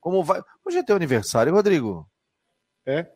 [0.00, 0.42] Como vai?
[0.64, 2.08] Hoje é teu aniversário, Rodrigo.
[2.86, 3.06] É?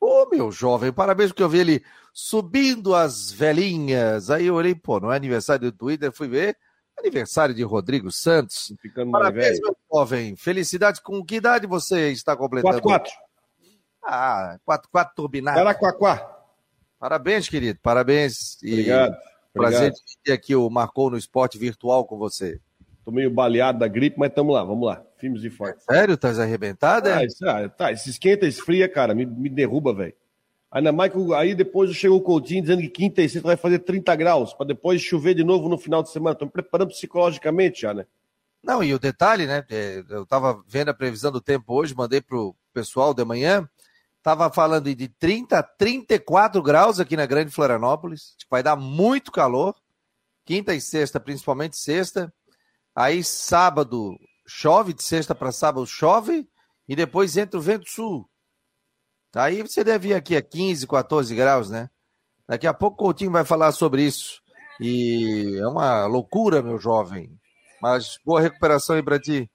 [0.00, 4.30] Ô, meu jovem, parabéns porque eu vi ele subindo as velhinhas.
[4.30, 6.58] Aí eu olhei, pô, não é aniversário do Twitter, fui ver.
[6.98, 8.72] Aniversário de Rodrigo Santos.
[8.80, 10.36] Ficando parabéns, meu jovem.
[10.36, 11.00] Felicidades.
[11.00, 12.82] Com que idade você está completando?
[12.82, 13.23] 4, 4.
[14.04, 15.58] Ah, 4-4 turbinado.
[15.60, 16.30] Araquaquá.
[16.98, 17.78] Parabéns, querido.
[17.82, 18.58] Parabéns.
[18.62, 19.14] Obrigado.
[19.14, 22.60] E prazer ter aqui o Marcou no Esporte Virtual com você.
[23.04, 25.02] Tô meio baleado da gripe, mas tamo lá, vamos lá.
[25.18, 25.84] Filmes e fortes.
[25.84, 26.16] Sério?
[26.16, 27.08] Tá arrebentado?
[27.08, 27.26] Ah, é?
[27.26, 30.14] isso, ah, tá, esse esquenta, esfria, cara, me, me derruba, velho.
[30.70, 33.78] Ainda mais que aí depois chegou o Coutinho dizendo que quinta e sexta vai fazer
[33.80, 36.32] 30 graus, para depois chover de novo no final de semana.
[36.32, 38.06] Estamos preparando psicologicamente já, né?
[38.60, 39.62] Não, e o detalhe, né?
[39.70, 43.68] É, eu tava vendo a previsão do tempo hoje, mandei pro pessoal de manhã.
[44.24, 48.34] Estava falando de 30 a 34 graus aqui na Grande Florianópolis.
[48.50, 49.74] Vai dar muito calor.
[50.46, 52.32] Quinta e sexta, principalmente sexta.
[52.96, 56.48] Aí sábado chove, de sexta para sábado chove.
[56.88, 58.26] E depois entra o vento sul.
[59.36, 61.90] Aí você deve ir aqui a 15, 14 graus, né?
[62.48, 64.40] Daqui a pouco o Coutinho vai falar sobre isso.
[64.80, 67.38] E é uma loucura, meu jovem.
[67.78, 69.50] Mas boa recuperação aí para ti.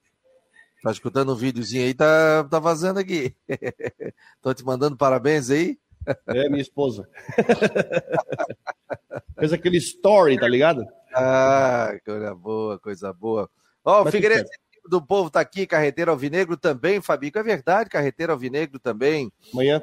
[0.82, 3.36] Tá escutando um videozinho aí, tá, tá vazando aqui.
[4.40, 5.78] Tô te mandando parabéns aí.
[6.26, 7.08] É, minha esposa.
[9.38, 10.86] Fez aquele story, tá ligado?
[11.14, 13.50] Ah, coisa boa, coisa boa.
[13.84, 14.50] Ó, oh, o Figueirense
[14.88, 17.38] do Povo tá aqui, Carreteiro Alvinegro também, Fabico.
[17.38, 19.32] É verdade, Carreteiro Alvinegro também.
[19.52, 19.82] Amanhã.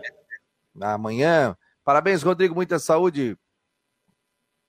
[0.79, 1.57] Amanhã.
[1.83, 3.37] Parabéns, Rodrigo, muita saúde.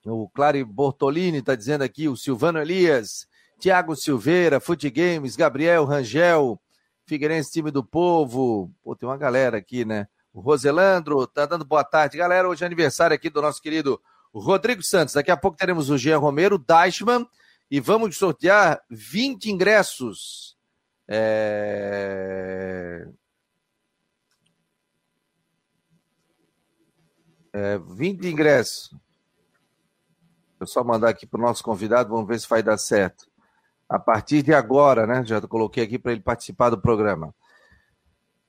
[0.04, 3.27] O Clary Bortolini tá dizendo aqui, o Silvano Elias.
[3.58, 6.60] Tiago Silveira, Fute Games, Gabriel Rangel,
[7.04, 8.72] Figueirense Time do Povo.
[8.82, 10.06] Pô, tem uma galera aqui, né?
[10.32, 12.16] O Roselandro, tá dando boa tarde.
[12.16, 14.00] Galera, hoje é aniversário aqui do nosso querido
[14.32, 15.14] Rodrigo Santos.
[15.14, 17.26] Daqui a pouco teremos o Jean Romero, Dashman,
[17.68, 20.56] e vamos sortear 20 ingressos.
[21.08, 23.08] É...
[27.52, 28.94] É, 20 ingressos.
[30.60, 33.27] Vou só mandar aqui para o nosso convidado, vamos ver se vai dar certo
[33.88, 35.24] a partir de agora, né?
[35.24, 37.34] Já coloquei aqui para ele participar do programa.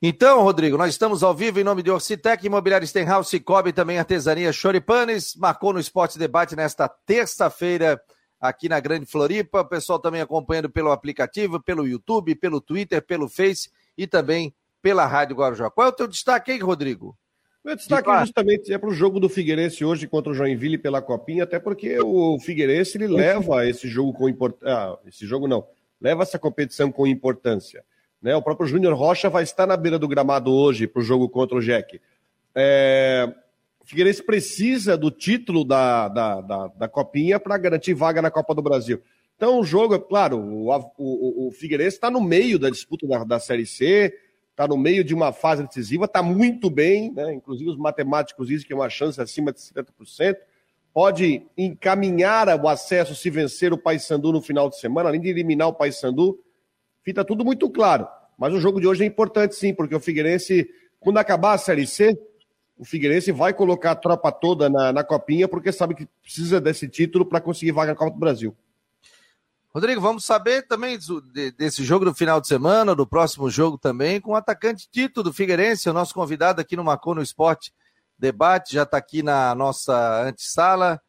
[0.02, 4.52] Então, Rodrigo, nós estamos ao vivo em nome de Orcitec, Imobiliário Stenhouse, Cicobi, também Artesania
[4.52, 8.00] Choripanes, marcou no Esporte Debate nesta terça-feira
[8.40, 9.60] aqui na Grande Floripa.
[9.60, 15.04] O pessoal também acompanhando pelo aplicativo, pelo YouTube, pelo Twitter, pelo Face e também pela
[15.04, 15.70] Rádio Guarujá.
[15.70, 17.14] Qual é o teu destaque aí, Rodrigo?
[17.62, 21.02] Meu destaque de justamente é para o jogo do Figueirense hoje contra o Joinville pela
[21.02, 24.74] Copinha, até porque o Figueirense ele leva esse jogo com importância.
[24.74, 25.66] Ah, esse jogo não,
[26.00, 27.84] leva essa competição com importância.
[28.20, 28.34] Né?
[28.34, 31.58] O próprio Júnior Rocha vai estar na beira do gramado hoje para o jogo contra
[31.58, 32.00] o Jack.
[32.54, 33.30] É...
[33.78, 38.54] O Figueirense precisa do título da, da, da, da Copinha para garantir vaga na Copa
[38.54, 39.02] do Brasil.
[39.36, 43.24] Então o jogo, é claro, o, o, o Figueirense está no meio da disputa da,
[43.24, 44.14] da Série C
[44.60, 47.32] está no meio de uma fase decisiva, está muito bem, né?
[47.32, 50.36] inclusive os matemáticos dizem que é uma chance acima de 70%,
[50.92, 55.68] pode encaminhar o acesso se vencer o Paysandu no final de semana, além de eliminar
[55.68, 56.38] o Paysandu,
[57.02, 58.06] fica tudo muito claro.
[58.36, 60.68] Mas o jogo de hoje é importante sim, porque o Figueirense,
[60.98, 62.20] quando acabar a Série C,
[62.76, 66.86] o Figueirense vai colocar a tropa toda na, na copinha, porque sabe que precisa desse
[66.86, 68.54] título para conseguir vaga na Copa do Brasil.
[69.72, 70.98] Rodrigo, vamos saber também
[71.56, 75.32] desse jogo do final de semana, do próximo jogo também, com o atacante Tito do
[75.32, 77.72] Figueirense, o nosso convidado aqui no Macon no Esporte
[78.18, 81.00] Debate, já está aqui na nossa antessala.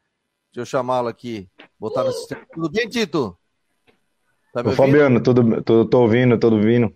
[0.53, 1.49] Deixa eu chamá-lo aqui,
[1.79, 2.45] botar no sistema.
[2.53, 3.35] Tudo bem, Tito?
[4.53, 6.93] Tá Ô, Fabiano, tudo, tudo, tô ouvindo, tô ouvindo.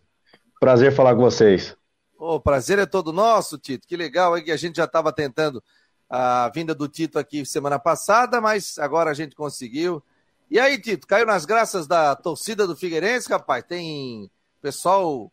[0.60, 1.76] Prazer falar com vocês.
[2.18, 3.88] O prazer é todo nosso, Tito.
[3.88, 5.64] Que legal que a gente já estava tentando
[6.10, 10.04] a vinda do Tito aqui semana passada, mas agora a gente conseguiu.
[10.50, 13.63] E aí, Tito, caiu nas graças da torcida do Figueirense, rapaz?
[13.63, 14.30] Tem
[14.62, 15.31] pessoal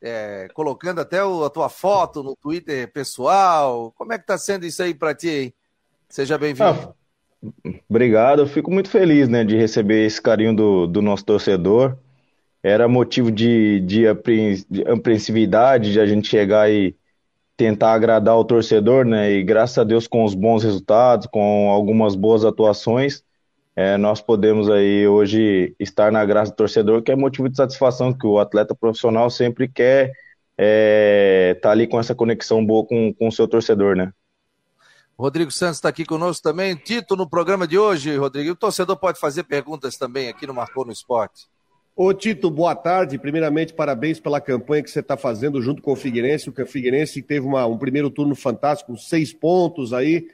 [0.00, 3.92] é, colocando até o, a tua foto no Twitter pessoal.
[3.96, 5.54] Como é que tá sendo isso aí para ti, hein?
[6.08, 6.94] Seja bem-vindo.
[7.42, 7.52] Ah,
[7.88, 11.96] obrigado, eu fico muito feliz né, de receber esse carinho do, do nosso torcedor.
[12.62, 16.94] Era motivo de, de apreensividade de a gente chegar e
[17.56, 19.32] tentar agradar o torcedor, né?
[19.32, 23.24] E graças a Deus, com os bons resultados, com algumas boas atuações,
[23.74, 28.12] é, nós podemos aí hoje estar na graça do torcedor, que é motivo de satisfação,
[28.12, 30.18] que o atleta profissional sempre quer estar
[30.58, 34.12] é, tá ali com essa conexão boa com, com o seu torcedor, né?
[35.18, 36.74] Rodrigo Santos está aqui conosco também.
[36.74, 40.84] Tito, no programa de hoje, Rodrigo, o torcedor pode fazer perguntas também aqui no Marcou
[40.84, 41.46] no Esporte.
[41.94, 43.18] Ô Tito, boa tarde.
[43.18, 46.50] Primeiramente, parabéns pela campanha que você está fazendo junto com o Figueirense.
[46.50, 50.26] O Figueirense teve uma, um primeiro turno fantástico, seis pontos aí.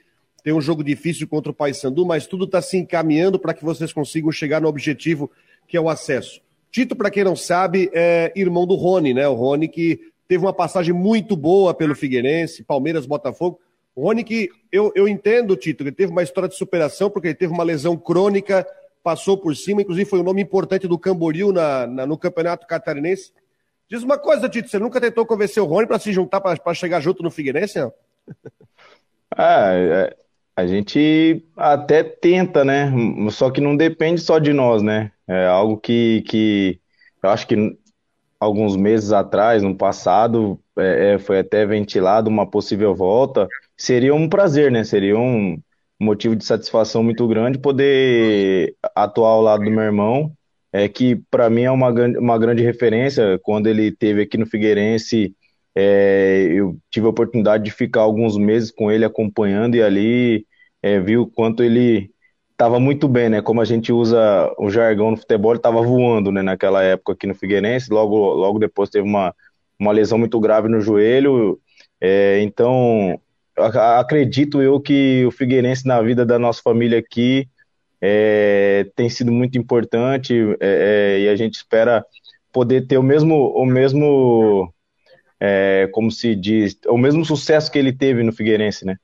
[0.43, 3.93] Tem um jogo difícil contra o Paysandu, mas tudo está se encaminhando para que vocês
[3.93, 5.31] consigam chegar no objetivo
[5.67, 6.41] que é o acesso.
[6.71, 9.27] Tito, para quem não sabe, é irmão do Rony, né?
[9.29, 13.59] O Rony que teve uma passagem muito boa pelo Figueirense, Palmeiras, Botafogo.
[13.95, 17.35] O Rony que eu, eu entendo, Tito, ele teve uma história de superação porque ele
[17.35, 18.67] teve uma lesão crônica
[19.09, 23.33] passou por cima, inclusive foi um nome importante do Camboriú na, na no Campeonato Catarinense.
[23.89, 27.01] Diz uma coisa, Tito, você nunca tentou convencer o Rony para se juntar para chegar
[27.01, 27.79] junto no Figueirense?
[27.79, 27.93] Não?
[29.35, 30.17] Ah, é,
[30.59, 32.93] a gente até tenta, né?
[33.31, 35.13] Só que não depende só de nós, né?
[35.29, 36.81] É algo que, que
[37.23, 37.79] eu acho que
[38.41, 43.47] alguns meses atrás, no passado, é, é foi até ventilado uma possível volta.
[43.77, 44.83] Seria um prazer, né?
[44.83, 45.63] Seria um,
[46.01, 50.33] motivo de satisfação muito grande poder atuar ao lado do meu irmão,
[50.73, 53.39] é que para mim é uma, uma grande referência.
[53.45, 55.37] Quando ele teve aqui no Figueirense,
[55.81, 60.45] é, eu tive a oportunidade de ficar alguns meses com ele acompanhando e ali
[60.83, 62.11] é, o quanto ele
[62.51, 63.41] estava muito bem, né?
[63.41, 66.43] Como a gente usa o jargão no futebol, ele estava voando, né?
[66.43, 67.93] Naquela época aqui no Figueirense.
[67.93, 69.33] Logo, logo depois teve uma,
[69.79, 71.61] uma lesão muito grave no joelho.
[72.01, 73.21] É, então
[73.57, 77.49] acredito eu que o Figueirense na vida da nossa família aqui
[78.01, 82.05] é, tem sido muito importante é, é, e a gente espera
[82.53, 84.73] poder ter o mesmo, o mesmo
[85.41, 88.97] é, como se diz, o mesmo sucesso que ele teve no Figueirense, né?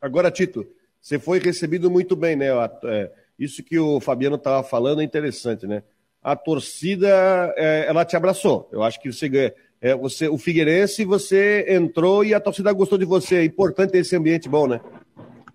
[0.00, 0.66] Agora, Tito,
[1.00, 2.46] você foi recebido muito bem, né?
[2.84, 5.82] É, isso que o Fabiano estava falando é interessante, né?
[6.22, 8.68] A torcida, é, ela te abraçou.
[8.72, 12.98] Eu acho que você ganha é, você, o Figueirense, você entrou e a torcida gostou
[12.98, 13.36] de você.
[13.36, 14.80] É importante esse ambiente bom, né?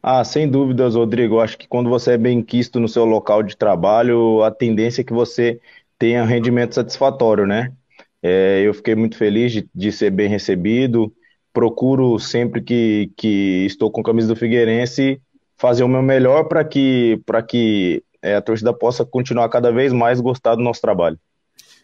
[0.01, 1.39] Ah, sem dúvidas, Rodrigo.
[1.39, 5.04] Acho que quando você é bem quisto no seu local de trabalho, a tendência é
[5.04, 5.60] que você
[5.98, 7.72] tenha rendimento satisfatório, né?
[8.21, 11.13] É, eu fiquei muito feliz de, de, ser bem recebido.
[11.53, 15.21] Procuro sempre que, que estou com a camisa do Figueirense
[15.57, 19.91] fazer o meu melhor para que, pra que é, a torcida possa continuar cada vez
[19.94, 21.19] mais gostar do nosso trabalho.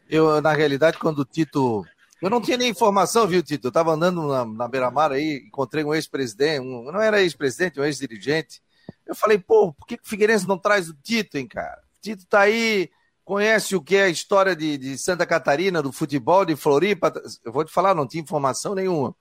[0.09, 1.85] Eu, na realidade, quando o Tito
[2.21, 3.67] eu não tinha nem informação, viu, Tito?
[3.67, 7.83] Eu estava andando na, na beira-mar aí, encontrei um ex-presidente, um, não era ex-presidente, um
[7.83, 8.59] ex-dirigente.
[9.05, 11.79] Eu falei, pô, por que, o Figueirense não traz o Tito, hein, cara?
[11.95, 12.89] O Tito tá aí,
[13.27, 17.11] conhece o que é a história de, de Santa Catarina, do futebol, de Floripa.
[17.43, 19.13] Eu vou te falar, não tinha informação nenhuma.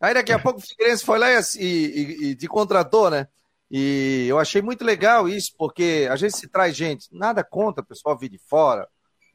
[0.00, 3.26] Aí daqui a pouco o Figueirense foi lá e, e, e te contratou, né?
[3.68, 7.86] E eu achei muito legal isso, porque a gente se traz gente, nada contra o
[7.86, 8.86] pessoal vir de fora,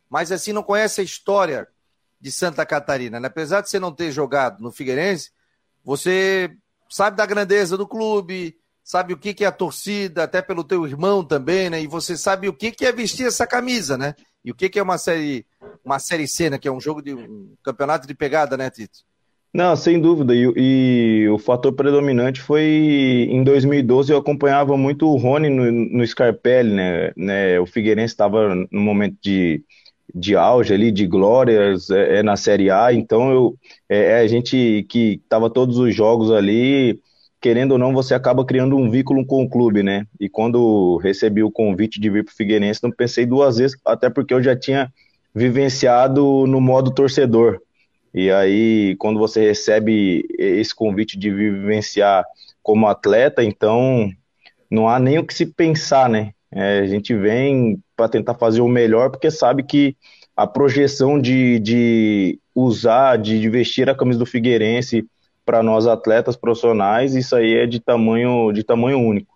[0.09, 1.67] mas assim não conhece a história
[2.19, 3.19] de Santa Catarina.
[3.19, 3.27] Né?
[3.27, 5.29] Apesar de você não ter jogado no Figueirense,
[5.83, 6.55] você
[6.89, 10.85] sabe da grandeza do clube, sabe o que, que é a torcida, até pelo teu
[10.85, 11.81] irmão também, né?
[11.81, 14.13] E você sabe o que, que é vestir essa camisa, né?
[14.43, 15.43] E o que, que é uma série,
[15.83, 16.59] uma série C, né?
[16.59, 18.99] Que é um jogo de um campeonato de pegada, né, Tito?
[19.51, 20.35] Não, sem dúvida.
[20.35, 26.05] E, e, o fator predominante foi em 2012 eu acompanhava muito o Rony no, no
[26.05, 27.11] Scarpelli, né?
[27.17, 27.59] né?
[27.59, 29.63] O Figueirense estava no momento de
[30.13, 33.55] de auge ali, de glórias é, é na Série A, então eu,
[33.89, 37.01] é, é a gente que estava todos os jogos ali,
[37.45, 40.07] querendo ou não, você acaba criando um vínculo com o clube, né?
[40.19, 44.09] E quando recebi o convite de vir para o Figueirense, não pensei duas vezes, até
[44.09, 44.91] porque eu já tinha
[45.31, 47.61] vivenciado no modo torcedor.
[48.11, 52.25] E aí, quando você recebe esse convite de vivenciar
[52.63, 54.09] como atleta, então
[54.67, 56.31] não há nem o que se pensar, né?
[56.51, 59.95] É, a gente vem para tentar fazer o melhor, porque sabe que
[60.35, 65.05] a projeção de, de usar, de vestir a camisa do Figueirense
[65.45, 69.35] para nós atletas profissionais, isso aí é de tamanho, de tamanho único.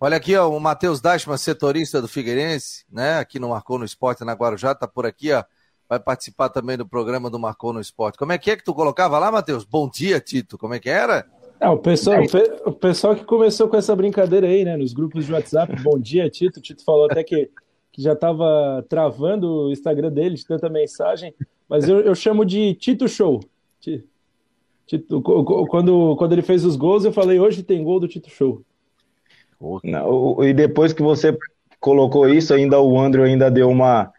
[0.00, 3.18] Olha aqui, ó, o Matheus Dashman, setorista do Figueirense, né?
[3.18, 5.44] Aqui no Marcou no Esporte na Guarujá, tá por aqui, ó.
[5.88, 8.18] vai participar também do programa do Marcou no Esporte.
[8.18, 9.64] Como é que é que tu colocava lá, Matheus?
[9.64, 10.58] Bom dia, Tito.
[10.58, 11.24] Como é que era?
[11.60, 12.18] É, o, pessoal,
[12.66, 14.76] o pessoal que começou com essa brincadeira aí, né?
[14.76, 15.80] Nos grupos de WhatsApp.
[15.80, 16.58] Bom dia, Tito.
[16.58, 17.48] O Tito falou até que,
[17.92, 21.32] que já estava travando o Instagram dele de tanta mensagem.
[21.68, 23.40] Mas eu, eu chamo de Tito Show.
[24.98, 28.62] Tito, quando, quando ele fez os gols, eu falei, hoje tem gol do Tito Show.
[29.82, 31.34] Não, e depois que você
[31.80, 34.12] colocou isso, ainda o André ainda deu uma,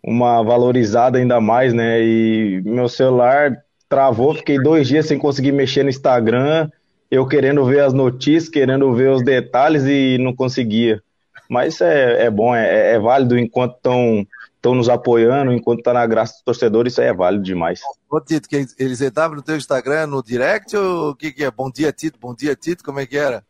[0.00, 2.00] uma valorizada ainda mais, né?
[2.00, 3.56] E meu celular
[3.88, 6.70] travou, fiquei dois dias sem conseguir mexer no Instagram,
[7.10, 11.02] eu querendo ver as notícias, querendo ver os detalhes e não conseguia.
[11.50, 14.24] Mas é, é bom, é, é válido enquanto estão
[14.62, 17.80] estão nos apoiando, enquanto está na graça dos torcedores, isso aí é válido demais.
[18.08, 21.50] Ô Tito, que eles entravam no teu Instagram, no direct, ou o que, que é?
[21.50, 23.44] Bom dia, Tito, bom dia, Tito, como é que era?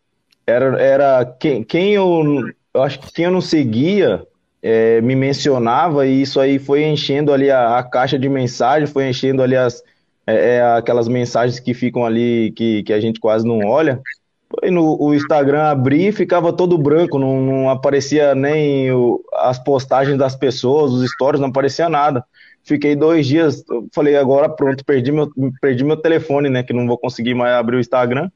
[0.47, 4.27] Era, era quem, quem eu, eu acho que quem eu não seguia
[4.63, 9.07] é, me mencionava e isso aí foi enchendo ali a, a caixa de mensagem, foi
[9.07, 9.83] enchendo ali as,
[10.27, 14.01] é, é, aquelas mensagens que ficam ali que, que a gente quase não olha.
[14.63, 19.59] E no o Instagram abri e ficava todo branco, não, não aparecia nem o, as
[19.59, 22.25] postagens das pessoas, os stories, não aparecia nada.
[22.65, 25.31] Fiquei dois dias, falei, agora pronto, perdi meu,
[25.61, 26.63] perdi meu telefone, né?
[26.63, 28.31] Que não vou conseguir mais abrir o Instagram.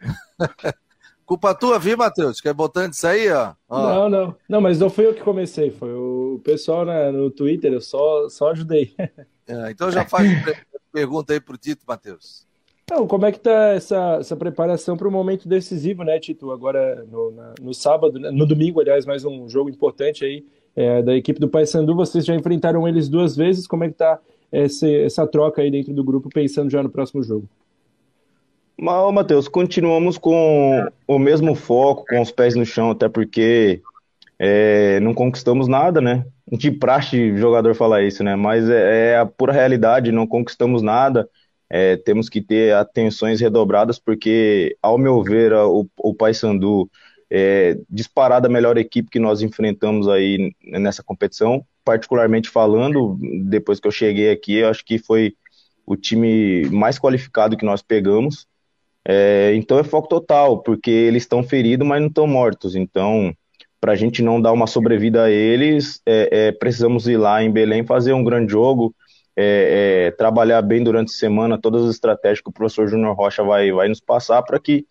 [1.26, 2.40] Culpa tua, viu, Matheus?
[2.40, 3.54] Quer botando isso aí, ó?
[3.68, 3.82] ó?
[3.82, 4.36] Não, não.
[4.48, 8.28] Não, mas não fui eu que comecei, foi o pessoal né, no Twitter, eu só,
[8.28, 8.94] só ajudei.
[9.46, 10.26] É, então já faz
[10.90, 12.46] pergunta aí pro Tito, Matheus.
[12.84, 16.50] Então, como é que tá essa, essa preparação para o momento decisivo, né, Tito?
[16.50, 20.44] Agora no, na, no sábado, né, no domingo, aliás, mais um jogo importante aí
[20.76, 21.94] é, da equipe do Paysandu.
[21.94, 23.66] Vocês já enfrentaram eles duas vezes.
[23.66, 24.18] Como é que tá
[24.52, 27.48] esse, essa troca aí dentro do grupo, pensando já no próximo jogo?
[28.76, 33.80] Mas, Matheus, continuamos com o mesmo foco, com os pés no chão, até porque
[34.38, 36.26] é, não conquistamos nada, né?
[36.52, 38.36] De praxe jogador falar isso, né?
[38.36, 41.26] Mas é, é a pura realidade, não conquistamos nada
[41.76, 46.88] é, temos que ter atenções redobradas, porque, ao meu ver, o, o Paysandu
[47.28, 53.88] é disparada a melhor equipe que nós enfrentamos aí nessa competição, particularmente falando, depois que
[53.88, 55.34] eu cheguei aqui, eu acho que foi
[55.84, 58.46] o time mais qualificado que nós pegamos.
[59.04, 62.76] É, então é foco total, porque eles estão feridos, mas não estão mortos.
[62.76, 63.34] Então,
[63.80, 67.50] para a gente não dar uma sobrevida a eles, é, é, precisamos ir lá em
[67.50, 68.94] Belém fazer um grande jogo,
[69.36, 73.42] é, é, trabalhar bem durante a semana todas as estratégias que o professor Júnior Rocha
[73.42, 74.86] vai, vai nos passar para que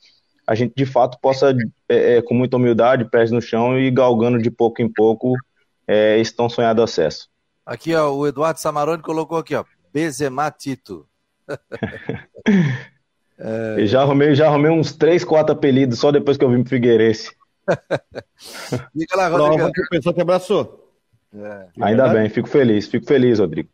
[0.45, 1.55] a gente de fato possa,
[1.87, 5.33] é, é com muita humildade, pés no chão e galgando de pouco em pouco
[5.87, 7.29] é, esse tão sonhado acesso.
[7.65, 11.07] Aqui, ó, o Eduardo Samarone colocou aqui, ó, Benzema Tito.
[13.39, 13.85] é...
[13.87, 17.31] já, arrumei, já arrumei uns três, quatro apelidos só depois que eu vim pro Figueirense.
[18.93, 19.55] Diga lá, Rodrigo.
[19.55, 20.91] Prova que o pessoal te abraçou.
[21.33, 21.67] É.
[21.81, 23.69] Ainda bem, fico feliz, fico feliz, Rodrigo.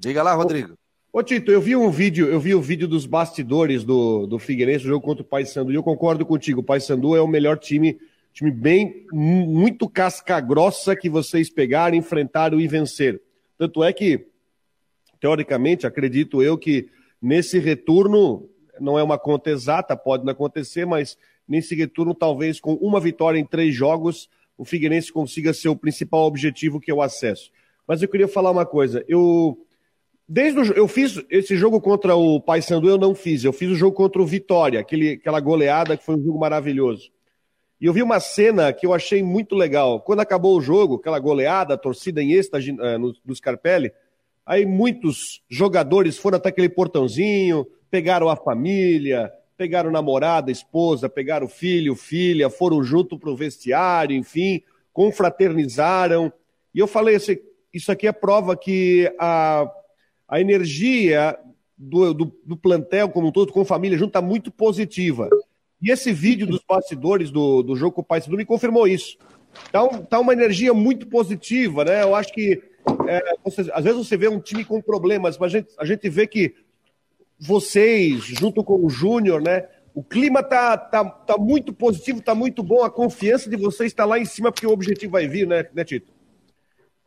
[0.00, 0.74] Diga lá, Rodrigo.
[1.12, 4.38] Ô, Tito, eu vi um vídeo, eu vi o um vídeo dos bastidores do, do
[4.38, 7.58] Figueirense, o jogo contra o Paysandu, e eu concordo contigo, o Paysandu é o melhor
[7.58, 7.98] time,
[8.32, 13.18] time bem, muito casca grossa que vocês pegaram, enfrentaram e venceram.
[13.58, 14.28] Tanto é que,
[15.18, 16.88] teoricamente, acredito eu que
[17.20, 22.74] nesse retorno, não é uma conta exata, pode não acontecer, mas nesse retorno, talvez com
[22.74, 27.02] uma vitória em três jogos, o Figueirense consiga ser o principal objetivo, que é o
[27.02, 27.50] acesso.
[27.84, 29.58] Mas eu queria falar uma coisa, eu
[30.28, 33.44] Desde o, eu fiz esse jogo contra o Paysandu, eu não fiz.
[33.44, 37.10] Eu fiz o jogo contra o Vitória, aquele, aquela goleada que foi um jogo maravilhoso.
[37.80, 40.00] E eu vi uma cena que eu achei muito legal.
[40.00, 43.90] Quando acabou o jogo, aquela goleada, a torcida em êxtase uh, no, no Scarpelli,
[44.44, 51.94] aí muitos jogadores foram até aquele portãozinho, pegaram a família, pegaram namorada, esposa, pegaram filho,
[51.94, 56.32] filha, foram junto para o vestiário, enfim, confraternizaram.
[56.74, 57.38] E eu falei assim,
[57.72, 59.70] isso aqui é prova que a
[60.28, 61.38] a energia
[61.76, 65.30] do, do, do, plantel como um todo, com família junto, está muito positiva.
[65.80, 69.16] E esse vídeo dos bastidores do, do jogo com o Paysandu me confirmou isso.
[69.72, 72.02] Tá, um, tá uma energia muito positiva, né?
[72.02, 72.60] Eu acho que
[73.08, 76.08] é, você, às vezes você vê um time com problemas, mas a gente, a gente
[76.08, 76.54] vê que
[77.38, 79.66] vocês, junto com o Júnior, né?
[79.94, 84.04] O clima tá, tá, tá muito positivo, tá muito bom, a confiança de vocês está
[84.04, 86.12] lá em cima, porque o objetivo vai vir, né, né Tito?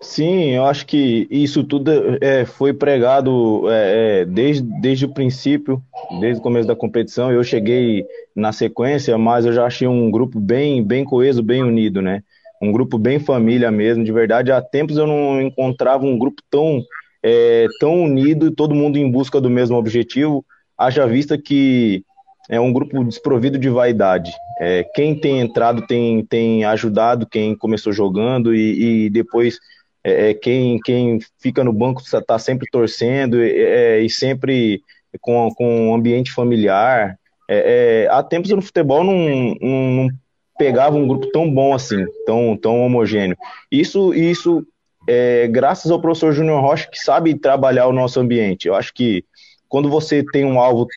[0.04, 1.92] Sim, eu acho que isso tudo
[2.22, 5.82] é, foi pregado é, é, desde, desde o princípio,
[6.20, 7.32] desde o começo da competição.
[7.32, 8.06] Eu cheguei
[8.36, 12.24] na sequência, mas eu já achei um grupo bem, bem coeso, bem unido, né?
[12.60, 14.04] Um grupo bem família mesmo.
[14.04, 16.84] De verdade, há tempos eu não encontrava um grupo tão,
[17.22, 20.44] é, tão unido e todo mundo em busca do mesmo objetivo.
[20.76, 22.04] Haja vista que
[22.50, 24.32] é um grupo desprovido de vaidade.
[24.60, 29.60] É, quem tem entrado tem, tem ajudado quem começou jogando e, e depois
[30.04, 34.82] é, é quem, quem fica no banco está sempre torcendo é, e sempre
[35.20, 37.18] com, com um ambiente familiar.
[37.50, 39.18] É, é, há tempos no futebol não,
[39.62, 40.10] não, não,
[40.58, 43.36] pegava um grupo tão bom assim, tão, tão homogêneo.
[43.72, 44.66] Isso, isso
[45.08, 48.68] é, graças ao professor Júnior Rocha, que sabe trabalhar o nosso ambiente.
[48.68, 49.26] Eu acho que
[49.68, 50.88] quando você tem um alvo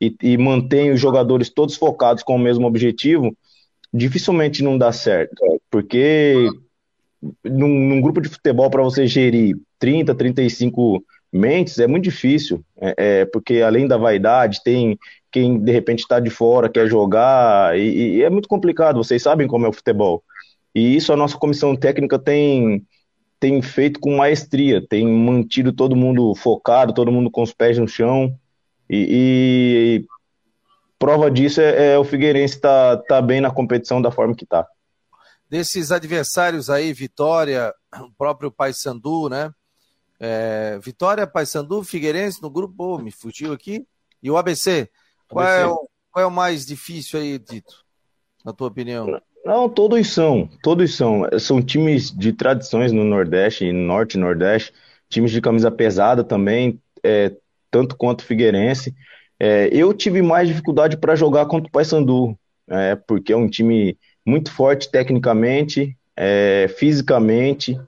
[0.00, 3.36] e, e, mantém os jogadores todos focados com o mesmo objetivo,
[3.92, 5.34] dificilmente não dá certo.
[5.70, 6.48] Porque
[7.44, 12.64] num, num grupo de futebol, para você gerir 30, 35 mentes, é muito difícil.
[12.80, 14.98] É, é, porque além da vaidade, tem
[15.30, 19.02] quem de repente está de fora, quer jogar, e, e é muito complicado.
[19.02, 20.22] Vocês sabem como é o futebol.
[20.74, 22.84] E isso a nossa comissão técnica tem,
[23.40, 27.88] tem feito com maestria, tem mantido todo mundo focado, todo mundo com os pés no
[27.88, 28.34] chão.
[28.90, 30.06] E, e
[30.98, 34.66] prova disso é, é o Figueirense tá, tá bem na competição da forma que tá.
[35.52, 39.52] Desses adversários aí, Vitória, o próprio Paysandu, né?
[40.18, 43.86] É, Vitória, Paysandu, Figueirense no grupo, oh, me fugiu aqui.
[44.22, 44.88] E o ABC.
[45.28, 45.60] Qual, ABC.
[45.60, 47.84] É o, qual é o mais difícil aí, Tito?
[48.42, 49.20] Na tua opinião?
[49.44, 51.28] Não, todos são, todos são.
[51.38, 54.72] São times de tradições no Nordeste, Norte e Nordeste,
[55.10, 57.30] times de camisa pesada também, é,
[57.70, 58.94] tanto quanto Figueirense.
[59.38, 62.38] É, eu tive mais dificuldade para jogar contra o Paysandu,
[62.70, 67.78] é, porque é um time muito forte tecnicamente, é, fisicamente.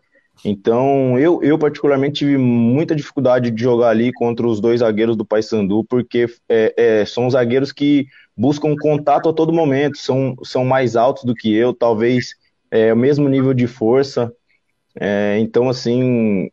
[0.45, 5.25] Então, eu, eu particularmente tive muita dificuldade de jogar ali contra os dois zagueiros do
[5.25, 10.97] Paysandu, porque é, é, são zagueiros que buscam contato a todo momento, são, são mais
[10.97, 12.35] altos do que eu, talvez
[12.71, 14.33] é, o mesmo nível de força.
[15.01, 16.51] É, então, assim,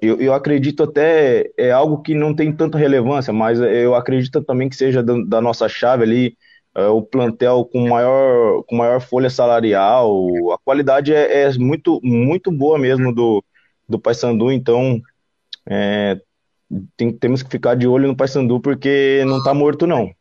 [0.00, 4.68] eu, eu acredito até, é algo que não tem tanta relevância, mas eu acredito também
[4.68, 6.36] que seja da, da nossa chave ali,
[6.74, 12.50] é, o plantel com maior, com maior folha salarial, a qualidade é, é muito, muito
[12.52, 13.44] boa mesmo do,
[13.88, 15.00] do Paysandu, então
[15.68, 16.20] é,
[16.96, 20.14] tem, temos que ficar de olho no Paysandu porque não está morto não.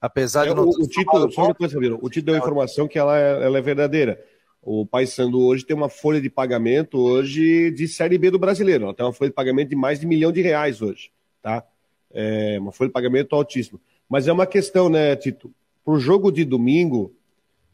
[0.00, 0.64] Apesar de é, não...
[0.64, 3.62] o, o título, só uma coisa, o título deu informação que ela é, ela é
[3.62, 4.22] verdadeira.
[4.60, 8.84] O Paysandu hoje tem uma folha de pagamento hoje de Série B do brasileiro.
[8.84, 11.64] Ela tem uma folha de pagamento de mais de um milhão de reais hoje, tá?
[12.12, 13.80] É uma folha de pagamento altíssima.
[14.08, 15.52] Mas é uma questão, né, Tito?
[15.84, 17.14] Para o jogo de domingo,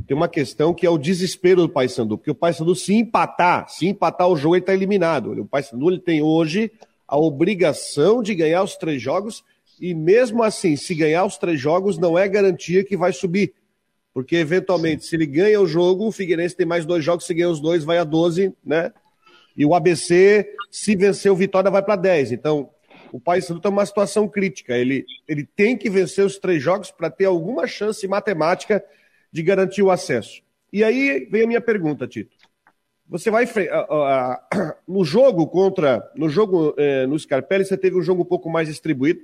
[0.06, 3.86] tem uma questão que é o desespero do Paysandu, porque o Paysandu se empatar, se
[3.86, 5.32] empatar o jogo, ele está eliminado.
[5.32, 6.70] O Paysandu ele tem hoje
[7.06, 9.44] a obrigação de ganhar os três jogos
[9.80, 13.54] e mesmo assim, se ganhar os três jogos, não é garantia que vai subir.
[14.12, 15.10] Porque, eventualmente, Sim.
[15.10, 17.84] se ele ganha o jogo, o Figueirense tem mais dois jogos, se ganha os dois,
[17.84, 18.92] vai a 12, né?
[19.56, 22.32] E o ABC, se vencer o Vitória, vai para 10.
[22.32, 22.70] Então,
[23.12, 24.76] o Paysandu está numa situação crítica.
[24.76, 28.84] Ele, ele tem que vencer os três jogos para ter alguma chance matemática
[29.32, 30.42] de garantir o acesso.
[30.72, 32.36] E aí vem a minha pergunta, Tito.
[33.08, 33.46] Você vai.
[34.86, 36.10] No jogo contra.
[36.14, 39.20] No jogo uh, no Scarpelli, você teve um jogo um pouco mais distribuído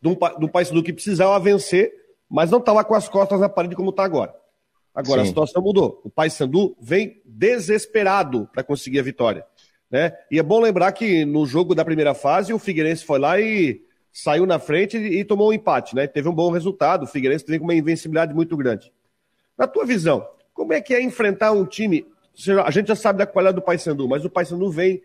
[0.00, 1.92] do, do Paysandu que precisava vencer,
[2.28, 4.34] mas não estava com as costas na parede como está agora.
[4.94, 5.26] Agora Sim.
[5.26, 6.00] a situação mudou.
[6.04, 9.44] O Paysandu vem desesperado para conseguir a vitória.
[9.90, 10.12] Né?
[10.30, 13.82] E é bom lembrar que no jogo da primeira fase o Figueirense foi lá e
[14.12, 16.06] saiu na frente e, tomou um empate, né?
[16.06, 17.04] Teve um bom resultado.
[17.04, 18.92] O Figueirense teve uma invencibilidade muito grande.
[19.56, 22.06] Na tua visão, como é que é enfrentar um time?
[22.64, 25.00] A gente já sabe da qualidade do Paysandu, mas o Paysandu vem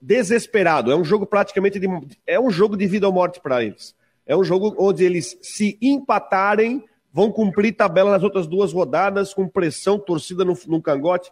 [0.00, 0.92] desesperado.
[0.92, 1.88] É um jogo praticamente de,
[2.26, 3.94] é um jogo de vida ou morte para eles.
[4.26, 9.48] É um jogo onde eles, se empatarem, vão cumprir tabela nas outras duas rodadas, com
[9.48, 11.30] pressão, torcida no, no cangote.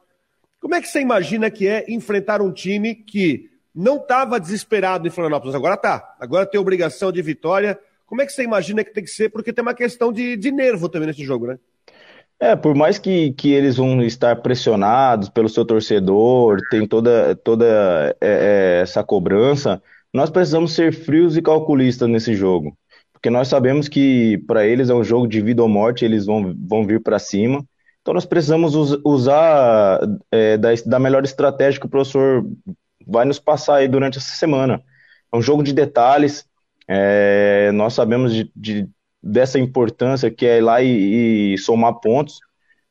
[0.62, 5.10] Como é que você imagina que é enfrentar um time que não estava desesperado em
[5.10, 6.14] Florianópolis, agora está.
[6.20, 7.76] Agora tem obrigação de vitória.
[8.06, 9.28] Como é que você imagina que tem que ser?
[9.30, 11.58] Porque tem uma questão de, de nervo também nesse jogo, né?
[12.38, 17.66] É, por mais que, que eles vão estar pressionados pelo seu torcedor, tem toda, toda
[18.20, 19.82] é, é, essa cobrança,
[20.14, 22.76] nós precisamos ser frios e calculistas nesse jogo
[23.22, 26.52] porque nós sabemos que para eles é um jogo de vida ou morte, eles vão,
[26.68, 27.64] vão vir para cima.
[28.02, 32.44] Então nós precisamos us, usar é, da, da melhor estratégia que o professor
[33.06, 34.82] vai nos passar aí durante essa semana.
[35.32, 36.44] É um jogo de detalhes,
[36.88, 38.88] é, nós sabemos de, de,
[39.22, 42.38] dessa importância que é ir lá e, e somar pontos.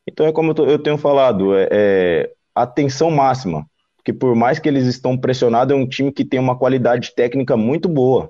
[0.07, 3.65] Então é como eu, eu tenho falado, é, é, atenção máxima,
[3.97, 7.55] porque por mais que eles estão pressionados, é um time que tem uma qualidade técnica
[7.57, 8.29] muito boa.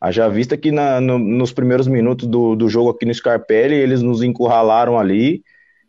[0.00, 4.02] Haja vista que na, no, nos primeiros minutos do, do jogo aqui no Scarpelli, eles
[4.02, 5.42] nos encurralaram ali,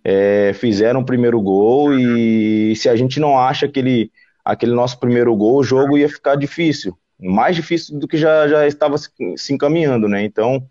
[0.10, 4.10] é, fizeram o primeiro gol e se a gente não acha aquele,
[4.43, 6.98] aquele nosso primeiro gol, o jogo ia ficar difícil.
[7.20, 10.24] Mais difícil do que já, já estava se, se encaminhando, né?
[10.24, 10.65] Então,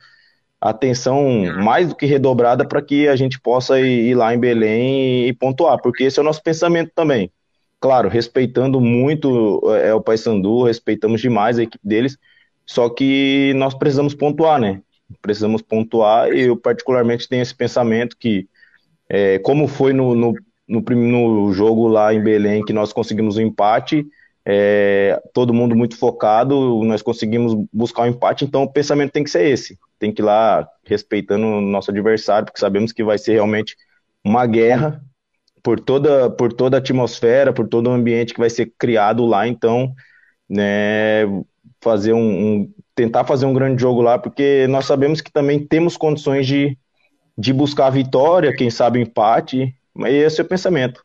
[0.59, 5.27] atenção mais do que redobrada para que a gente possa ir, ir, lá em Belém
[5.27, 7.31] e, e pontuar, porque esse é o nosso pensamento também.
[7.81, 12.19] claro, respeitando muito é, o Paysandu, respeitamos demais a equipe deles,
[12.67, 14.83] só que nós precisamos pontuar, né?
[15.23, 18.49] Precisamos pontuar e eu particularmente tenho esse pensamento que,
[19.09, 20.35] é, como foi no, no,
[20.69, 24.07] no, no, jogo lá em Belém que nós conseguimos o um empate,
[24.45, 29.25] é, todo mundo muito focado, nós conseguimos buscar o um empate, então o pensamento tem
[29.25, 33.19] que ser esse, tem que ir lá respeitando o nosso adversário, porque sabemos que vai
[33.19, 33.77] ser realmente
[34.25, 35.01] uma guerra
[35.63, 39.49] por toda, por toda a atmosfera, por todo o ambiente que vai ser criado lá,
[39.49, 39.93] então,
[40.49, 41.25] né,
[41.81, 45.97] fazer um, um, tentar fazer um grande jogo lá, porque nós sabemos que também temos
[45.97, 46.79] condições de,
[47.37, 51.05] de buscar a vitória, quem sabe empate, mas esse é o pensamento.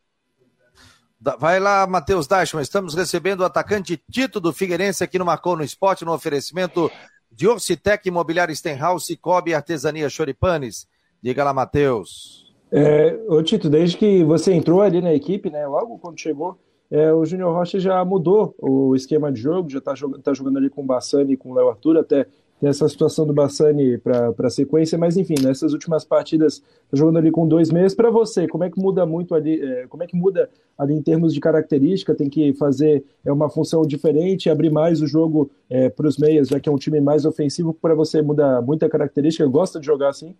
[1.40, 5.64] Vai lá, Matheus Dashman, estamos recebendo o atacante Tito do Figueirense aqui no Marcou no
[5.64, 6.90] Esporte, no oferecimento
[7.32, 10.88] de Orcitec Imobiliário Stenhouse, Cobre Artesania Choripanes.
[11.22, 12.52] Diga lá, Matheus.
[12.72, 16.58] É, ô Tito, desde que você entrou ali na equipe, né, logo quando chegou,
[16.90, 20.58] é, o Júnior Rocha já mudou o esquema de jogo, já está jogando, tá jogando
[20.58, 22.26] ali com o Bassani e com o Léo Arthur, até
[22.62, 27.18] tem essa situação do Bassani para a sequência, mas enfim, nessas últimas partidas, tá jogando
[27.18, 27.96] ali com dois meses.
[27.96, 30.48] Para você, como é que muda muito ali, é, como é que muda
[30.78, 32.14] ali em termos de característica?
[32.14, 36.50] Tem que fazer é, uma função diferente, abrir mais o jogo é, para os meias,
[36.50, 39.44] já que é um time mais ofensivo, para você muda muita característica?
[39.48, 40.36] Gosta de jogar assim?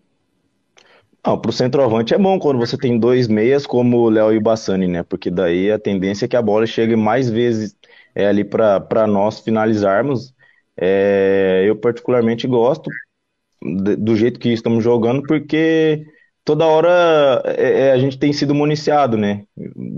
[1.26, 4.40] Não, pro centroavante é bom quando você tem dois meias como o Léo e o
[4.40, 5.02] Bassani, né?
[5.02, 7.76] Porque daí a tendência é que a bola chegue mais vezes
[8.14, 10.32] é, ali para nós finalizarmos.
[10.76, 12.90] É, eu particularmente gosto
[13.60, 16.04] do jeito que estamos jogando, porque
[16.44, 19.44] toda hora é, é, a gente tem sido municiado, né?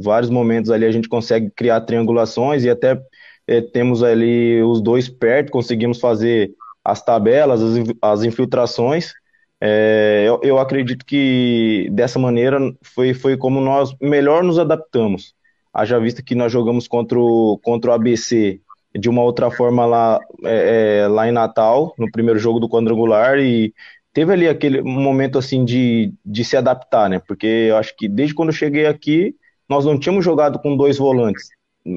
[0.02, 3.00] Vários momentos ali a gente consegue criar triangulações e até
[3.46, 6.52] é, temos ali os dois perto, conseguimos fazer
[6.84, 9.12] as tabelas, as, as infiltrações.
[9.60, 15.34] É, eu, eu, acredito que dessa maneira foi, foi como nós melhor nos adaptamos.
[15.72, 18.60] Haja vista que nós jogamos contra o, contra o ABC
[18.96, 23.38] de uma outra forma lá, é, é, lá em Natal, no primeiro jogo do quadrangular,
[23.38, 23.74] e
[24.12, 27.18] teve ali aquele momento assim de, de se adaptar, né?
[27.18, 29.34] Porque eu acho que desde quando eu cheguei aqui,
[29.68, 31.48] nós não tínhamos jogado com dois volantes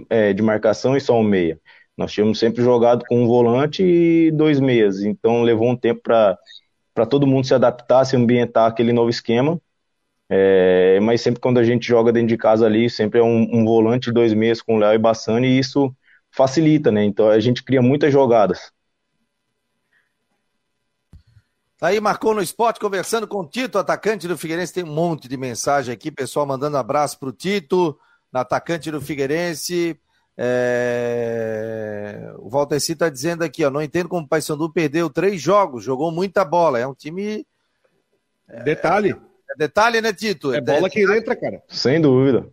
[0.09, 1.59] é, de marcação e só um meia.
[1.95, 5.01] Nós tínhamos sempre jogado com um volante e dois meias.
[5.03, 9.59] Então levou um tempo para todo mundo se adaptar, se ambientar aquele novo esquema.
[10.29, 13.65] É, mas sempre quando a gente joga dentro de casa ali, sempre é um, um
[13.65, 15.93] volante dois meses com Léo e Bassani, e isso
[16.37, 17.03] facilita, né?
[17.03, 18.71] Então a gente cria muitas jogadas.
[21.79, 24.73] Tá aí, marcou no esporte, conversando com o Tito, atacante do Figueirense.
[24.73, 27.97] Tem um monte de mensagem aqui, pessoal mandando abraço pro Tito,
[28.31, 29.99] atacante do Figueirense.
[30.37, 32.31] É...
[32.37, 36.11] O Valteci está dizendo aqui, ó, não entendo como o Paysandu perdeu três jogos, jogou
[36.11, 36.79] muita bola.
[36.79, 37.45] É um time.
[38.47, 39.11] É, detalhe.
[39.11, 40.53] É, detalhe, né, Tito?
[40.53, 41.61] É bola que entra, cara.
[41.67, 42.47] Sem dúvida.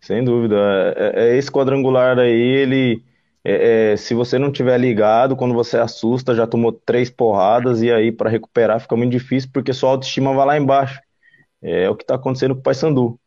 [0.00, 0.56] Sem dúvida.
[0.96, 3.04] É, é esse quadrangular aí, ele.
[3.46, 7.92] É, é, se você não tiver ligado, quando você assusta, já tomou três porradas e
[7.92, 10.98] aí para recuperar fica muito difícil porque sua autoestima vai lá embaixo.
[11.60, 13.20] É o que está acontecendo com o Paysandu.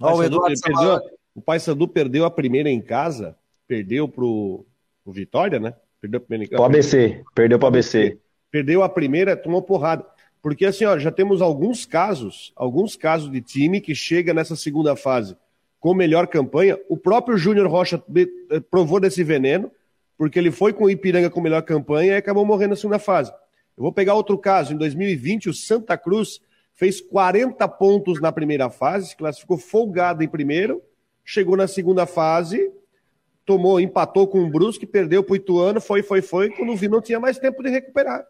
[0.00, 1.00] Ó, o Eduardo perdeu,
[1.34, 3.36] o Paysandu perdeu a primeira em casa,
[3.68, 4.66] perdeu pro,
[5.04, 5.74] pro Vitória, né?
[6.00, 6.62] Perdeu a primeira em casa.
[6.62, 8.18] O ABC, perdeu pro ABC.
[8.50, 10.04] Perdeu a primeira, tomou porrada.
[10.42, 14.96] Porque assim, ó, já temos alguns casos, alguns casos de time que chega nessa segunda
[14.96, 15.36] fase
[15.80, 16.78] com melhor campanha.
[16.88, 18.02] O próprio Júnior Rocha
[18.50, 19.70] eh, provou desse veneno,
[20.16, 23.30] porque ele foi com o Ipiranga com melhor campanha e acabou morrendo na segunda fase.
[23.76, 24.72] Eu vou pegar outro caso.
[24.72, 26.40] Em 2020, o Santa Cruz
[26.74, 30.82] fez 40 pontos na primeira fase, se classificou folgado em primeiro,
[31.24, 32.70] chegou na segunda fase,
[33.44, 37.00] tomou, empatou com o Brusque, perdeu para o Ituano, foi, foi, foi, quando vi não
[37.00, 38.26] tinha mais tempo de recuperar.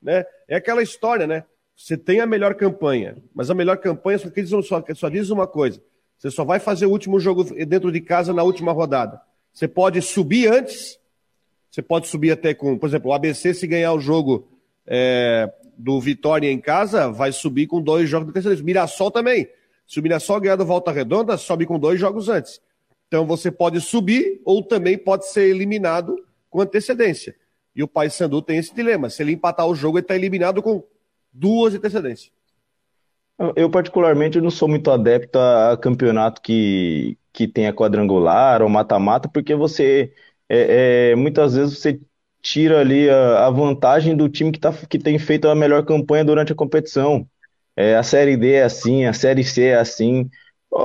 [0.00, 0.24] Né?
[0.48, 1.44] É aquela história, né?
[1.76, 5.82] Você tem a melhor campanha, mas a melhor campanha só só, só diz uma coisa:
[6.20, 9.18] você só vai fazer o último jogo dentro de casa na última rodada.
[9.54, 10.98] Você pode subir antes,
[11.70, 14.46] você pode subir até com, por exemplo, o ABC, se ganhar o jogo
[14.86, 18.62] é, do Vitória em casa, vai subir com dois jogos de terceira.
[18.62, 19.48] Mirassol também.
[19.86, 22.60] Se o Mirassol ganhar do Volta Redonda, sobe com dois jogos antes.
[23.08, 27.34] Então você pode subir ou também pode ser eliminado com antecedência.
[27.74, 29.08] E o Paysandu tem esse dilema.
[29.08, 30.84] Se ele empatar o jogo, ele está eliminado com
[31.32, 32.30] duas antecedências.
[33.56, 39.54] Eu, particularmente, não sou muito adepto a campeonato que, que tenha quadrangular ou mata-mata, porque
[39.54, 40.12] você,
[40.46, 41.98] é, é, muitas vezes, você
[42.42, 46.24] tira ali a, a, vantagem do time que, tá, que tem feito a melhor campanha
[46.24, 47.26] durante a competição.
[47.76, 50.28] É, a Série D é assim, a Série C é assim.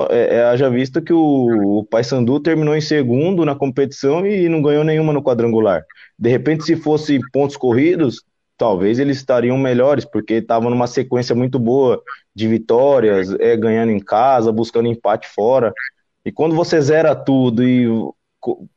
[0.10, 4.62] É, é, haja visto que o, o Paysandu terminou em segundo na competição e não
[4.62, 5.84] ganhou nenhuma no quadrangular.
[6.18, 8.24] De repente, se fosse pontos corridos,
[8.58, 12.02] talvez eles estariam melhores, porque estavam numa sequência muito boa
[12.34, 15.74] de vitórias, é, ganhando em casa, buscando empate fora.
[16.26, 17.88] E quando você zera tudo e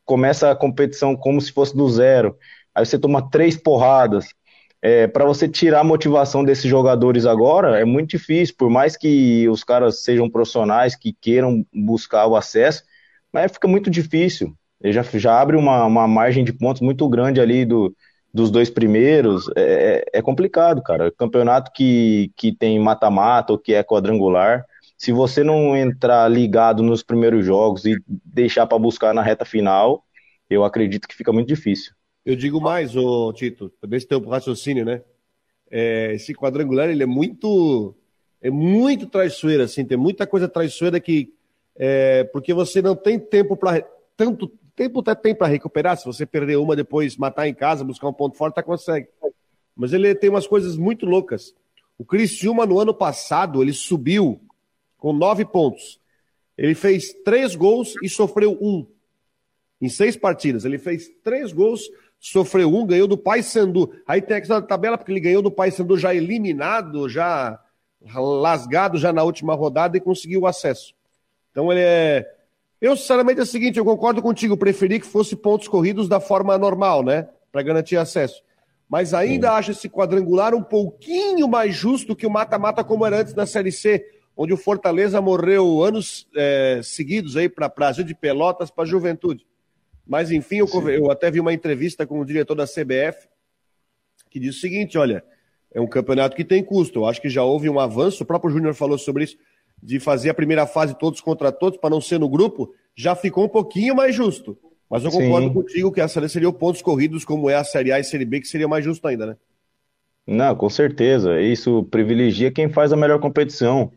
[0.05, 2.37] começa a competição como se fosse do zero,
[2.75, 4.27] aí você toma três porradas.
[4.81, 9.49] É, para você tirar a motivação desses jogadores agora é muito difícil, por mais que
[9.49, 12.85] os caras sejam profissionais, que queiram buscar o acesso,
[13.33, 14.55] mas fica muito difícil.
[14.81, 17.93] Ele já, já abre uma, uma margem de pontos muito grande ali do,
[18.39, 19.51] dos dois primeiros.
[19.57, 21.11] É, é, é complicado, cara.
[21.11, 24.65] Campeonato que, que tem mata-mata ou que é quadrangular,
[24.97, 30.05] se você não entrar ligado nos primeiros jogos e deixar para buscar na reta final,
[30.49, 31.93] eu acredito que fica muito difícil.
[32.25, 35.03] Eu digo mais, ô Tito, desse teu raciocínio, né?
[35.71, 37.95] É, esse quadrangular ele é muito
[38.41, 41.35] é muito traiçoeiro, assim, tem muita coisa traiçoeira que
[41.77, 43.85] é, porque você não tem tempo para
[44.17, 45.97] tanto tempo até tem para recuperar.
[45.97, 49.09] Se você perder uma depois matar em casa, buscar um ponto forte, tá consegue.
[49.77, 51.55] Mas ele tem umas coisas muito loucas.
[51.99, 54.41] O Criciúma no ano passado ele subiu
[54.97, 56.01] com nove pontos.
[56.57, 58.87] Ele fez três gols e sofreu um.
[59.81, 60.65] Em seis partidas.
[60.65, 61.83] Ele fez três gols,
[62.19, 63.93] sofreu um, ganhou do Paysandu.
[64.07, 67.61] Aí tem a questão da tabela, porque ele ganhou do Paysandu já eliminado, já
[68.15, 70.95] lasgado já na última rodada e conseguiu o acesso.
[71.51, 72.38] Então ele é.
[72.81, 76.57] Eu, sinceramente, é o seguinte, eu concordo contigo, preferi que fosse pontos corridos da forma
[76.57, 77.29] normal, né?
[77.51, 78.43] Para garantir acesso.
[78.89, 79.55] Mas ainda Sim.
[79.55, 83.73] acho esse quadrangular um pouquinho mais justo que o mata-mata como era antes da Série
[83.73, 84.05] C
[84.41, 89.45] onde o Fortaleza morreu anos é, seguidos aí para Brasil de Pelotas, para Juventude.
[90.07, 93.29] Mas enfim, eu, eu, até vi uma entrevista com o diretor da CBF
[94.31, 95.25] que diz o seguinte: olha,
[95.75, 97.01] é um campeonato que tem custo.
[97.01, 99.37] Eu acho que já houve um avanço, o próprio Júnior falou sobre isso,
[99.83, 103.45] de fazer a primeira fase todos contra todos, para não ser no grupo, já ficou
[103.45, 104.59] um pouquinho mais justo.
[104.91, 105.55] Mas eu concordo Sim.
[105.55, 108.49] contigo que essa seria pontos corridos, como é a Série A e Série B, que
[108.49, 109.37] seria mais justo ainda, né?
[110.27, 111.41] Não, com certeza.
[111.41, 113.93] Isso privilegia quem faz a melhor competição.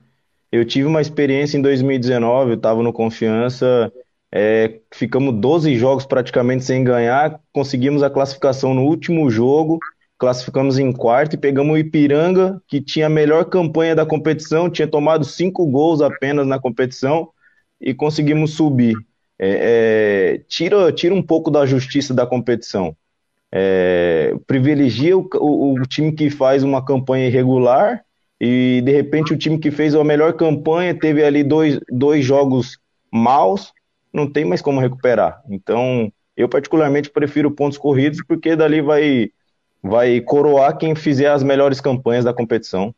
[0.51, 3.91] Eu tive uma experiência em 2019, eu estava no Confiança,
[4.31, 9.79] é, ficamos 12 jogos praticamente sem ganhar, conseguimos a classificação no último jogo,
[10.21, 14.87] classificamos em quarto e pegamos o Ipiranga, que tinha a melhor campanha da competição, tinha
[14.87, 17.29] tomado cinco gols apenas na competição
[17.81, 18.95] e conseguimos subir.
[19.39, 22.95] É, é, tira, tira um pouco da justiça da competição.
[23.51, 28.05] É, privilegia o, o, o time que faz uma campanha irregular
[28.39, 32.77] e de repente o time que fez a melhor campanha teve ali dois, dois jogos
[33.11, 33.73] maus,
[34.13, 35.41] não tem mais como recuperar.
[35.49, 39.31] Então, eu particularmente prefiro pontos corridos porque dali vai
[39.81, 42.93] vai coroar quem fizer as melhores campanhas da competição.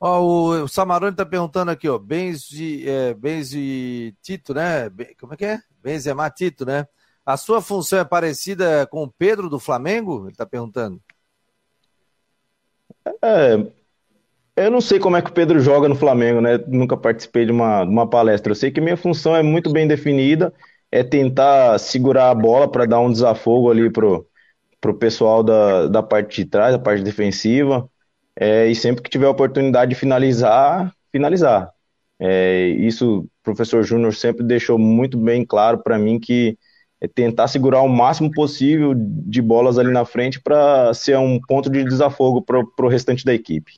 [0.00, 4.88] Ó, o, o Samarone tá perguntando aqui, ó, Benzi, é, Benzi Tito, né?
[5.18, 5.58] Como é que é?
[5.82, 6.86] Benzema Tito, né?
[7.26, 10.26] A sua função é parecida com o Pedro do Flamengo?
[10.26, 11.00] Ele tá perguntando.
[13.22, 13.66] É,
[14.56, 16.58] eu não sei como é que o Pedro joga no Flamengo, né?
[16.66, 18.50] Nunca participei de uma, de uma palestra.
[18.50, 20.52] Eu sei que minha função é muito bem definida,
[20.90, 24.26] é tentar segurar a bola para dar um desafogo ali pro,
[24.80, 27.88] pro pessoal da, da parte de trás, da parte defensiva.
[28.36, 31.72] É, e sempre que tiver a oportunidade de finalizar, finalizar.
[32.20, 36.56] É, isso o professor Júnior sempre deixou muito bem claro para mim que
[37.00, 41.70] é tentar segurar o máximo possível de bolas ali na frente para ser um ponto
[41.70, 43.74] de desafogo para o restante da equipe.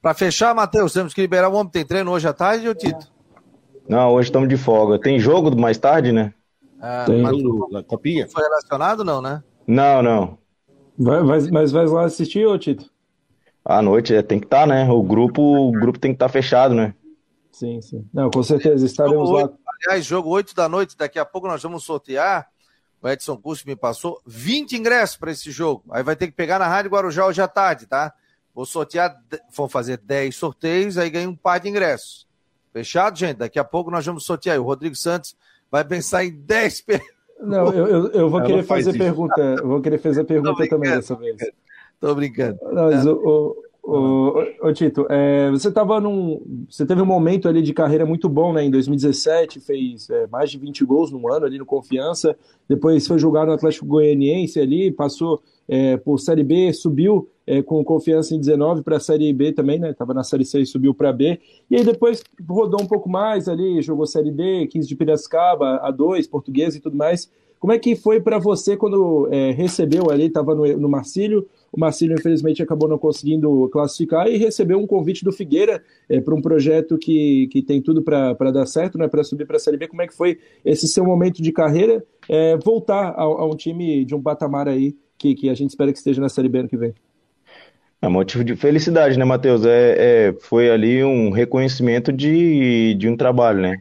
[0.00, 1.70] Para fechar, Matheus, temos que liberar o homem.
[1.70, 3.12] Tem treino hoje à tarde, ou Tito?
[3.88, 4.98] Não, hoje estamos de folga.
[4.98, 6.32] Tem jogo mais tarde, né?
[6.80, 7.20] Ah, Tem.
[7.20, 8.26] Mas o, copinha?
[8.28, 9.42] Foi relacionado, não, né?
[9.66, 10.38] Não, não.
[10.98, 12.90] Vai, vai, mas vai lá assistir, ô Tito?
[13.64, 14.88] À noite é, tem que estar, tá, né?
[14.88, 16.94] O grupo, o grupo tem que estar tá fechado, né?
[17.50, 18.08] Sim, sim.
[18.12, 19.50] Não, com certeza, estaremos lá.
[19.82, 22.48] aliás, jogo 8 da noite, daqui a pouco nós vamos sortear.
[23.02, 25.84] O Edson Custo me passou 20 ingressos para esse jogo.
[25.90, 28.12] Aí vai ter que pegar na Rádio Guarujá hoje à tarde, tá?
[28.54, 29.20] Vou sortear,
[29.54, 32.26] vou fazer 10 sorteios, aí ganha um par de ingressos.
[32.72, 33.38] Fechado, gente?
[33.38, 34.58] Daqui a pouco nós vamos sortear.
[34.60, 35.36] O Rodrigo Santos
[35.70, 36.84] vai pensar em 10
[37.40, 38.98] Não, eu, eu, eu vou querer fazer isso.
[38.98, 39.56] pergunta.
[39.62, 41.36] Vou querer fazer pergunta também dessa vez.
[42.00, 42.58] Tô brincando.
[42.72, 43.56] Não, mas, o,
[43.88, 46.66] Ô, ô, Tito, é, você tava num.
[46.68, 48.64] Você teve um momento ali de carreira muito bom, né?
[48.64, 52.36] Em 2017, fez é, mais de 20 gols no ano ali no Confiança.
[52.68, 57.82] Depois foi jogar no Atlético Goianiense ali, passou é, por Série B, subiu é, com
[57.84, 59.92] confiança em 19 para a Série B também, né?
[59.92, 61.38] Tava na Série C e subiu para B.
[61.70, 66.28] E aí depois rodou um pouco mais ali, jogou Série D, 15 de Piracicaba, A2,
[66.28, 67.30] português e tudo mais.
[67.58, 71.80] Como é que foi para você quando é, recebeu ali, estava no, no Marcílio, o
[71.80, 76.40] Marcílio, infelizmente, acabou não conseguindo classificar e recebeu um convite do Figueira é, para um
[76.40, 79.88] projeto que, que tem tudo para dar certo, né, para subir para a Série B.
[79.88, 82.04] Como é que foi esse seu momento de carreira?
[82.28, 84.96] É, voltar a, a, um time de um patamar aí
[85.34, 86.94] que, que a gente espera que esteja na Série B ano que vem.
[88.00, 89.64] É motivo de felicidade, né, Matheus?
[89.64, 93.78] É, é, foi ali um reconhecimento de, de um trabalho, né?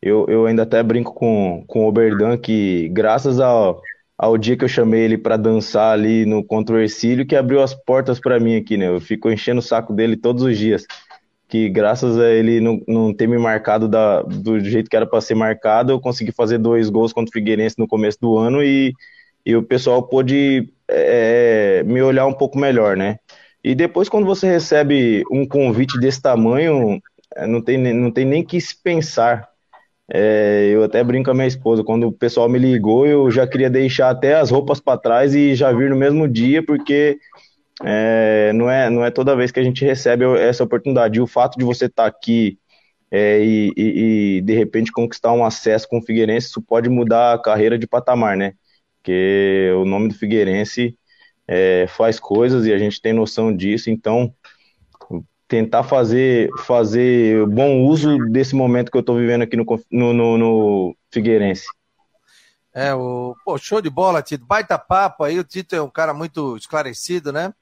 [0.00, 3.82] Eu, eu ainda até brinco com, com o Oberdan que, graças ao,
[4.16, 7.60] ao dia que eu chamei ele para dançar ali no contra o Ercílio, que abriu
[7.60, 8.88] as portas para mim aqui, né?
[8.88, 10.86] Eu fico enchendo o saco dele todos os dias.
[11.48, 15.20] Que graças a ele não, não ter me marcado da, do jeito que era para
[15.20, 18.92] ser marcado, eu consegui fazer dois gols contra o Figueirense no começo do ano e,
[19.46, 23.18] e o pessoal pôde é, me olhar um pouco melhor, né?
[23.62, 27.00] E depois, quando você recebe um convite desse tamanho,
[27.34, 29.48] é, não tem, não tem nem que se pensar.
[30.12, 33.46] É, eu até brinco com a minha esposa, quando o pessoal me ligou, eu já
[33.46, 37.18] queria deixar até as roupas para trás e já vir no mesmo dia, porque
[37.84, 41.18] é, não, é, não é toda vez que a gente recebe essa oportunidade.
[41.18, 42.58] E o fato de você estar tá aqui
[43.10, 47.34] é, e, e, e, de repente conquistar um acesso com o Figueirense, isso pode mudar
[47.34, 48.54] a carreira de patamar, né?
[49.06, 50.98] Porque o nome do Figueirense
[51.46, 54.34] é, faz coisas e a gente tem noção disso, então
[55.46, 60.36] tentar fazer, fazer bom uso desse momento que eu estou vivendo aqui no, no, no,
[60.36, 61.66] no, Figueirense.
[62.74, 64.44] É, o, pô, show de bola, Tito.
[64.44, 65.38] Baita papo aí.
[65.38, 67.54] O Tito é um cara muito esclarecido, né?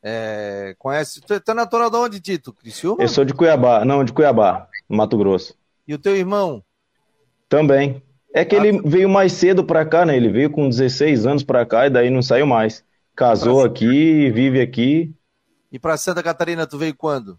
[0.00, 1.20] É, conhece.
[1.20, 2.52] Tu, tu é natural de onde, Tito?
[2.52, 3.02] Criciúma?
[3.02, 5.58] Eu sou de Cuiabá, não, de Cuiabá, Mato Grosso.
[5.88, 6.62] E o teu irmão?
[7.48, 8.00] Também.
[8.34, 10.16] É que ah, ele veio mais cedo para cá, né?
[10.16, 12.84] Ele veio com 16 anos para cá e daí não saiu mais.
[13.14, 15.14] Casou aqui, vive aqui.
[15.70, 17.38] E para Santa Catarina tu veio quando?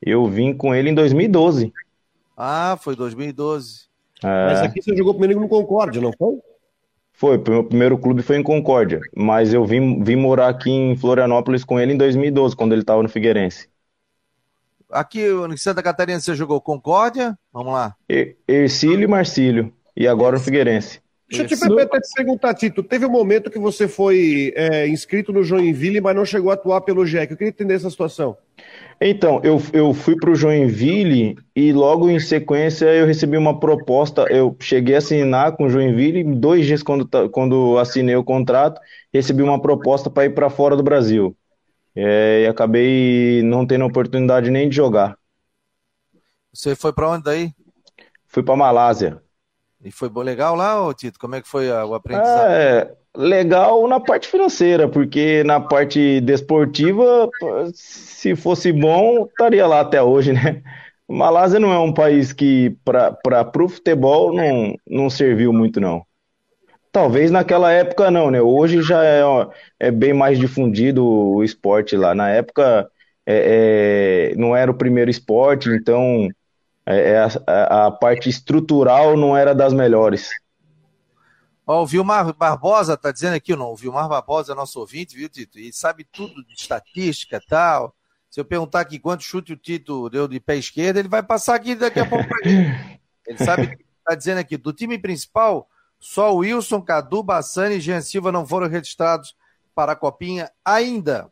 [0.00, 1.72] Eu vim com ele em 2012.
[2.36, 3.88] Ah, foi 2012.
[4.22, 4.46] É...
[4.46, 6.38] Mas aqui você jogou primeiro no Concórdia, não foi?
[7.12, 10.96] Foi, o meu primeiro clube foi em Concórdia, mas eu vim, vim morar aqui em
[10.96, 13.68] Florianópolis com ele em 2012, quando ele estava no Figueirense.
[14.92, 17.36] Aqui em Santa Catarina você jogou Concórdia?
[17.52, 17.94] Vamos lá.
[18.46, 21.00] Ercílio e Marcílio, e agora no Figueirense.
[21.32, 22.82] Deixa eu te, te perguntar, Tito.
[22.82, 26.82] Teve um momento que você foi é, inscrito no Joinville, mas não chegou a atuar
[26.82, 27.30] pelo JEC.
[27.30, 28.36] Eu queria entender essa situação.
[29.00, 34.26] Então, eu, eu fui para o Joinville e logo em sequência eu recebi uma proposta.
[34.28, 38.78] Eu cheguei a assinar com o Joinville, dois dias quando, quando assinei o contrato,
[39.12, 41.34] recebi uma proposta para ir para fora do Brasil.
[41.94, 45.16] É, e acabei não tendo oportunidade nem de jogar.
[46.52, 47.50] Você foi para onde daí?
[48.26, 49.22] Fui para Malásia.
[49.84, 51.18] E foi legal lá, ô Tito?
[51.18, 52.50] Como é que foi o aprendizado?
[52.50, 57.28] É, legal na parte financeira, porque na parte desportiva,
[57.74, 60.62] se fosse bom, estaria lá até hoje, né?
[61.08, 66.06] Malásia não é um país que, para o futebol, não, não serviu muito, não.
[66.92, 68.42] Talvez naquela época não, né?
[68.42, 69.22] Hoje já é,
[69.80, 72.14] é bem mais difundido o esporte lá.
[72.14, 72.86] Na época
[73.26, 76.28] é, é, não era o primeiro esporte, então
[76.84, 80.30] é, é a, a, parte estrutural não era das melhores.
[81.66, 85.30] Ó, o Vilmar Barbosa tá dizendo aqui, não, o Vilmar Barbosa é nosso ouvinte, viu,
[85.30, 85.58] Tito?
[85.58, 87.94] E sabe tudo de estatística e tal.
[88.28, 91.54] Se eu perguntar aqui quanto chute o Tito deu de pé esquerdo, ele vai passar
[91.54, 92.28] aqui daqui a pouco.
[93.24, 95.68] Ele sabe que tá dizendo aqui, do time principal,
[96.02, 99.36] só Wilson, Cadu, Bassani e Jean Silva não foram registrados
[99.72, 101.30] para a Copinha ainda,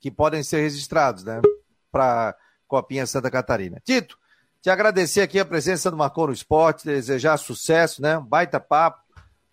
[0.00, 1.40] que podem ser registrados, né?
[1.88, 3.80] Para Copinha Santa Catarina.
[3.84, 4.18] Tito,
[4.60, 8.18] te agradecer aqui a presença do Marcou no Esporte, desejar sucesso, né?
[8.18, 9.00] Um baita papo,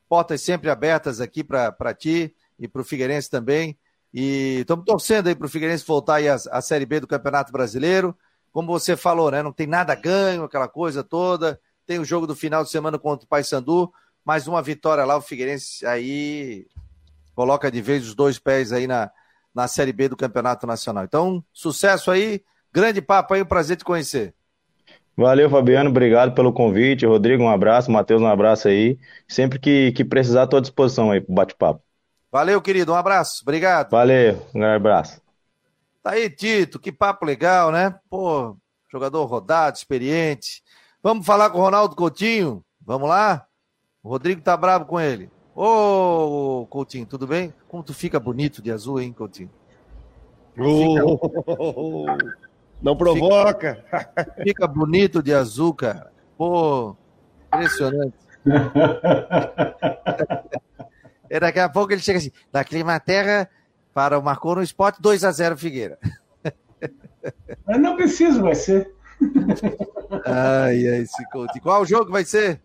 [0.09, 3.77] portas sempre abertas aqui para ti e para o Figueirense também.
[4.11, 8.17] E estamos torcendo aí para o Figueirense voltar aí à Série B do Campeonato Brasileiro.
[8.51, 9.43] Como você falou, né?
[9.43, 11.61] Não tem nada ganho, aquela coisa toda.
[11.89, 13.91] Tem o jogo do final de semana contra o Paysandu,
[14.23, 16.67] mais uma vitória lá, o Figueirense aí
[17.33, 19.09] coloca de vez os dois pés aí na,
[19.55, 21.03] na Série B do Campeonato Nacional.
[21.03, 24.35] Então, sucesso aí, grande papo aí, um prazer te conhecer.
[25.17, 25.89] Valeu, Fabiano.
[25.89, 27.07] Obrigado pelo convite.
[27.07, 27.89] Rodrigo, um abraço.
[27.89, 28.99] Matheus, um abraço aí.
[29.27, 31.81] Sempre que, que precisar, estou à disposição aí para bate-papo.
[32.31, 32.91] Valeu, querido.
[32.91, 33.39] Um abraço.
[33.41, 33.89] Obrigado.
[33.89, 34.45] Valeu.
[34.53, 35.19] Um abraço.
[36.03, 36.79] Tá aí, Tito.
[36.79, 37.95] Que papo legal, né?
[38.07, 38.55] Pô,
[38.91, 40.61] jogador rodado, experiente.
[41.01, 42.61] Vamos falar com o Ronaldo Coutinho?
[42.85, 43.47] Vamos lá?
[44.03, 45.31] O Rodrigo tá bravo com ele.
[45.55, 47.53] Ô, Coutinho, tudo bem?
[47.69, 49.49] Como tu fica bonito de azul, hein, Coutinho?
[50.57, 52.05] Oh.
[52.81, 53.75] Não provoca.
[53.75, 56.11] Fica, fica bonito de azul, cara.
[56.37, 56.97] Pô,
[57.47, 58.17] impressionante.
[61.29, 63.49] e daqui a pouco ele chega assim, da Climaterra
[63.93, 65.97] para o Marcou no Esporte, 2 a 0 Figueira.
[67.65, 68.98] Mas não preciso, vai ser.
[70.25, 71.59] Ai, ai, esse coach.
[71.59, 72.61] Qual jogo vai ser?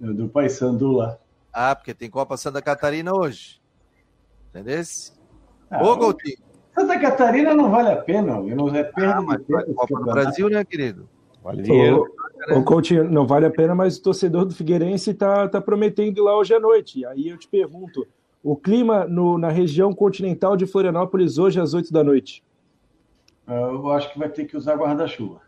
[0.00, 1.18] Do Paysandu lá.
[1.52, 3.60] Ah, porque tem Copa Santa Catarina hoje.
[4.50, 4.82] Entendeu?
[5.70, 6.36] Ah, Ô, Coutinho,
[6.74, 10.48] Santa Catarina não vale a pena, não é perda ah, mas de Copa do Brasil,
[10.48, 11.08] né, querido?
[11.42, 12.06] Valeu.
[12.54, 16.20] O, Coutinho, não vale a pena, mas o torcedor do Figueirense está tá prometendo ir
[16.20, 17.04] lá hoje à noite.
[17.06, 18.06] Aí eu te pergunto,
[18.42, 22.44] o clima no, na região continental de Florianópolis hoje às 8 da noite?
[23.46, 25.40] Eu acho que vai ter que usar guarda-chuva.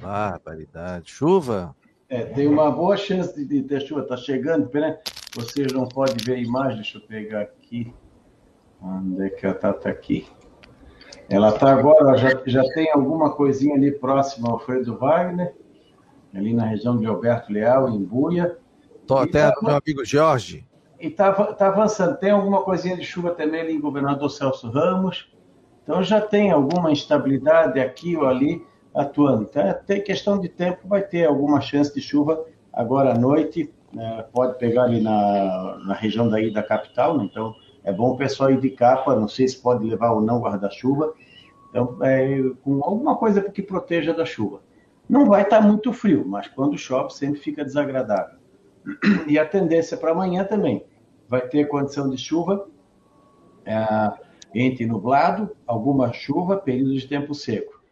[0.00, 1.10] Barbaridade.
[1.10, 1.74] Chuva?
[2.08, 4.02] É, tem uma boa chance de, de ter chuva.
[4.02, 5.00] Está chegando, pera,
[5.34, 7.94] vocês não podem ver a imagem, deixa eu pegar aqui.
[8.80, 9.72] Onde é que ela está?
[9.72, 10.26] Tá aqui.
[11.28, 15.54] Ela está agora, já, já tem alguma coisinha ali próxima ao Fredo Wagner,
[16.34, 18.58] ali na região de Alberto Leal, em Buia.
[19.00, 20.66] Estou até tá, meu amigo Jorge.
[21.00, 22.18] E está tá avançando.
[22.18, 25.33] Tem alguma coisinha de chuva também ali em Governador Celso Ramos.
[25.84, 29.44] Então já tem alguma instabilidade aqui ou ali atuando.
[29.44, 29.74] Tá?
[29.74, 33.72] Tem questão de tempo, vai ter alguma chance de chuva agora à noite.
[33.92, 34.24] Né?
[34.32, 37.28] Pode pegar ali na, na região daí da capital, né?
[37.30, 37.54] então
[37.84, 41.12] é bom o pessoal ir de capa, não sei se pode levar ou não guarda-chuva.
[41.68, 44.60] Então, é, com alguma coisa que proteja da chuva.
[45.08, 48.38] Não vai estar muito frio, mas quando chove sempre fica desagradável.
[49.28, 50.84] E a tendência para amanhã também
[51.28, 52.66] vai ter condição de chuva
[53.64, 54.12] é,
[54.54, 57.82] entre nublado, alguma chuva, período de tempo seco.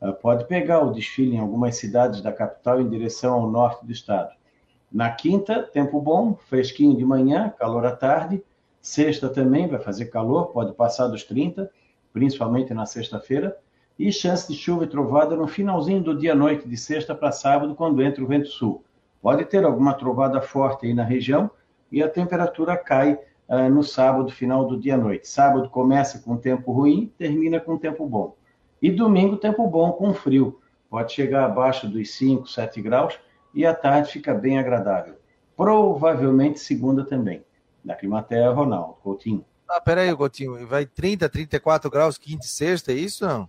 [0.00, 3.92] É, pode pegar o desfile em algumas cidades da capital em direção ao norte do
[3.92, 4.30] estado.
[4.90, 8.42] Na quinta, tempo bom, fresquinho de manhã, calor à tarde.
[8.80, 11.70] Sexta também vai fazer calor, pode passar dos 30,
[12.12, 13.56] principalmente na sexta-feira.
[13.98, 17.74] E chance de chuva e trovada no finalzinho do dia noite, de sexta para sábado,
[17.74, 18.82] quando entra o vento sul.
[19.20, 21.50] Pode ter alguma trovada forte aí na região
[21.92, 23.18] e a temperatura cai
[23.70, 25.28] no sábado, final do dia à noite.
[25.28, 28.36] Sábado começa com tempo ruim, termina com tempo bom.
[28.80, 30.60] E domingo, tempo bom com frio.
[30.88, 33.18] Pode chegar abaixo dos 5, 7 graus
[33.52, 35.16] e à tarde fica bem agradável.
[35.56, 37.44] Provavelmente segunda também.
[37.84, 39.44] Da Climaterra, Ronaldo Coutinho.
[39.68, 40.66] Ah, peraí, Coutinho.
[40.66, 43.48] Vai 30, 34 graus quinta e sexta, é isso não?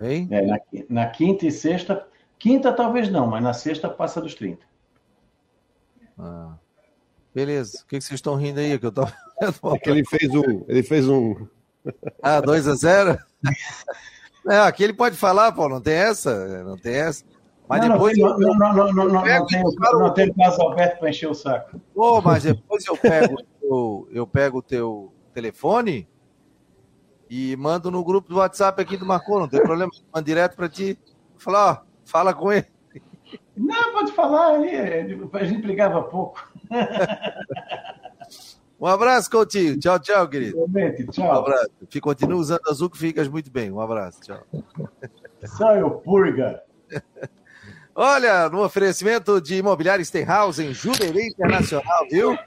[0.00, 0.28] Hein?
[0.30, 0.58] É, na,
[0.88, 2.06] na quinta e sexta,
[2.38, 4.64] quinta talvez não, mas na sexta passa dos 30.
[6.18, 6.56] Ah.
[7.34, 7.78] Beleza.
[7.78, 8.78] O que, que vocês estão rindo aí?
[8.78, 9.02] Que eu tô...
[9.72, 10.64] é que ele fez um.
[10.68, 11.46] Ele fez um.
[12.22, 13.18] Ah, 2 a 0
[14.48, 17.22] É, aqui ele pode falar, pô, não tem essa, não tem essa.
[17.68, 18.16] Mas não, depois.
[18.16, 21.34] Não, não, não, não, não, não, não, tem, não tem caso aberto para encher o
[21.34, 21.78] saco.
[21.94, 26.08] Pô, mas depois eu pego, eu, eu pego o teu telefone
[27.28, 30.68] e mando no grupo do WhatsApp aqui do Marcou, não tem problema, mando direto para
[30.68, 30.98] ti.
[31.36, 32.66] Falar, ó, fala com ele.
[33.54, 34.74] Não, pode falar aí,
[35.32, 36.50] a gente brigava pouco.
[38.80, 39.78] Um abraço, Coutinho.
[39.78, 40.56] Tchau, tchau, querido.
[40.56, 41.26] Igualmente, tchau.
[41.26, 41.70] Um abraço.
[42.00, 43.72] Continua usando azul que ficas muito bem.
[43.72, 44.46] Um abraço, tchau.
[45.44, 46.62] Saio, purga.
[47.94, 52.38] Olha, no oferecimento de imobiliário Stenhouse em Jurerê Internacional, viu?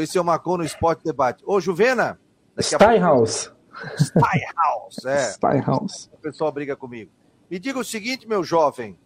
[0.00, 1.44] Esse é o Macon no Esporte Debate.
[1.46, 2.18] Ô, Juvena.
[2.60, 3.52] Steinhaus.
[3.96, 5.30] Steinhaus, é.
[5.30, 6.10] Steinhaus.
[6.12, 7.10] O pessoal briga comigo.
[7.48, 8.98] Me diga o seguinte, meu jovem.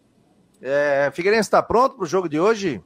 [0.62, 2.82] É, Figueirense está pronto para o jogo de hoje?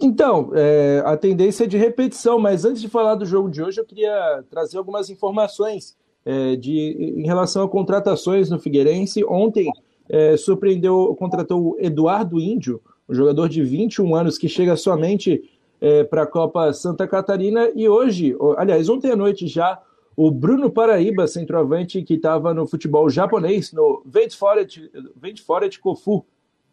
[0.00, 3.80] Então, é, a tendência é de repetição, mas antes de falar do jogo de hoje,
[3.80, 9.24] eu queria trazer algumas informações é, de, em relação a contratações no Figueirense.
[9.24, 9.70] Ontem
[10.08, 15.42] é, surpreendeu, contratou o Eduardo Índio, um jogador de 21 anos que chega somente
[15.80, 19.80] é, para a Copa Santa Catarina, e hoje, aliás, ontem à noite já,
[20.16, 26.24] o Bruno Paraíba, centroavante que estava no futebol japonês, no Ventforet Kofu,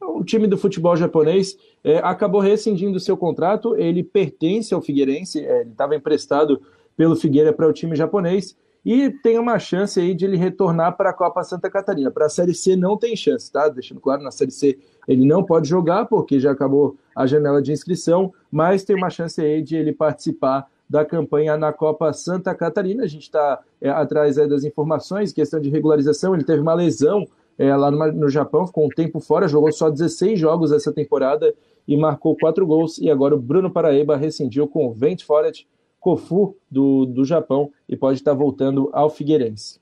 [0.01, 3.75] o time do futebol japonês é, acabou rescindindo seu contrato.
[3.75, 6.61] Ele pertence ao Figueirense, é, ele estava emprestado
[6.97, 11.11] pelo Figueira para o time japonês e tem uma chance aí de ele retornar para
[11.11, 12.09] a Copa Santa Catarina.
[12.09, 13.69] Para a Série C não tem chance, tá?
[13.69, 14.77] Deixando claro, na Série C
[15.07, 19.39] ele não pode jogar porque já acabou a janela de inscrição, mas tem uma chance
[19.39, 23.03] aí de ele participar da campanha na Copa Santa Catarina.
[23.03, 26.33] A gente está é, atrás é, das informações, questão de regularização.
[26.33, 27.25] Ele teve uma lesão
[27.61, 31.53] é, lá no, no, Japão, ficou um tempo fora, jogou só 16 jogos essa temporada
[31.87, 32.97] e marcou quatro gols.
[32.97, 35.67] E agora o Bruno Paraíba rescindiu com o Vent Forest
[35.99, 39.79] Kofu do, do Japão e pode estar voltando ao Figueirense.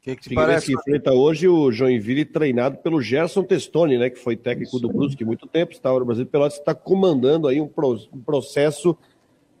[0.00, 4.36] Que que Figueirense que enfrenta hoje o Joinville treinado pelo Gerson Testoni, né, que foi
[4.36, 7.98] técnico Isso do Brusque muito tempo, estava no Brasil Pelotas, está comandando aí um, pro,
[8.12, 8.96] um processo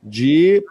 [0.00, 0.64] de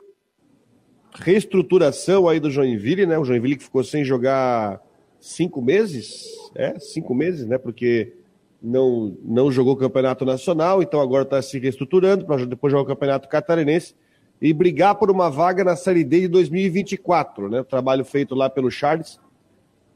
[1.15, 3.19] reestruturação aí do Joinville, né?
[3.19, 4.81] O Joinville que ficou sem jogar
[5.21, 7.57] cinco meses, é, cinco meses, né?
[7.57, 8.13] Porque
[8.61, 12.87] não, não jogou o campeonato nacional, então agora está se reestruturando para depois jogar o
[12.87, 13.95] campeonato catarinense
[14.41, 17.61] e brigar por uma vaga na Série D de 2024, né?
[17.61, 19.19] O trabalho feito lá pelo Charles.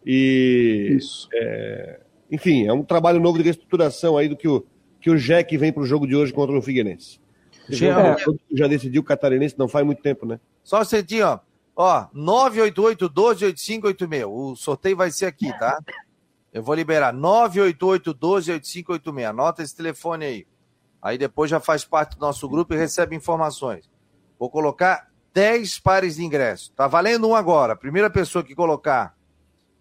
[0.06, 0.96] E.
[0.98, 1.28] Isso.
[1.34, 2.00] É,
[2.32, 4.64] enfim, é um trabalho novo de reestruturação aí do que o,
[5.02, 7.20] que o Jack vem para o jogo de hoje contra o Figueirense.
[7.68, 8.16] Já,
[8.54, 10.40] já decidiu o catarinense não faz muito tempo, né?
[10.64, 11.40] Só um ó.
[11.76, 14.28] Ó, 988-12-8586.
[14.28, 15.78] O sorteio vai ser aqui, tá?
[16.54, 19.30] Eu vou liberar 988-12-8586.
[19.30, 20.48] Anota esse telefone aí.
[21.02, 23.92] Aí depois já faz parte do nosso grupo e recebe informações.
[24.40, 26.72] Vou colocar 10 pares de ingresso.
[26.72, 27.74] Tá valendo um agora.
[27.74, 29.14] A primeira pessoa que colocar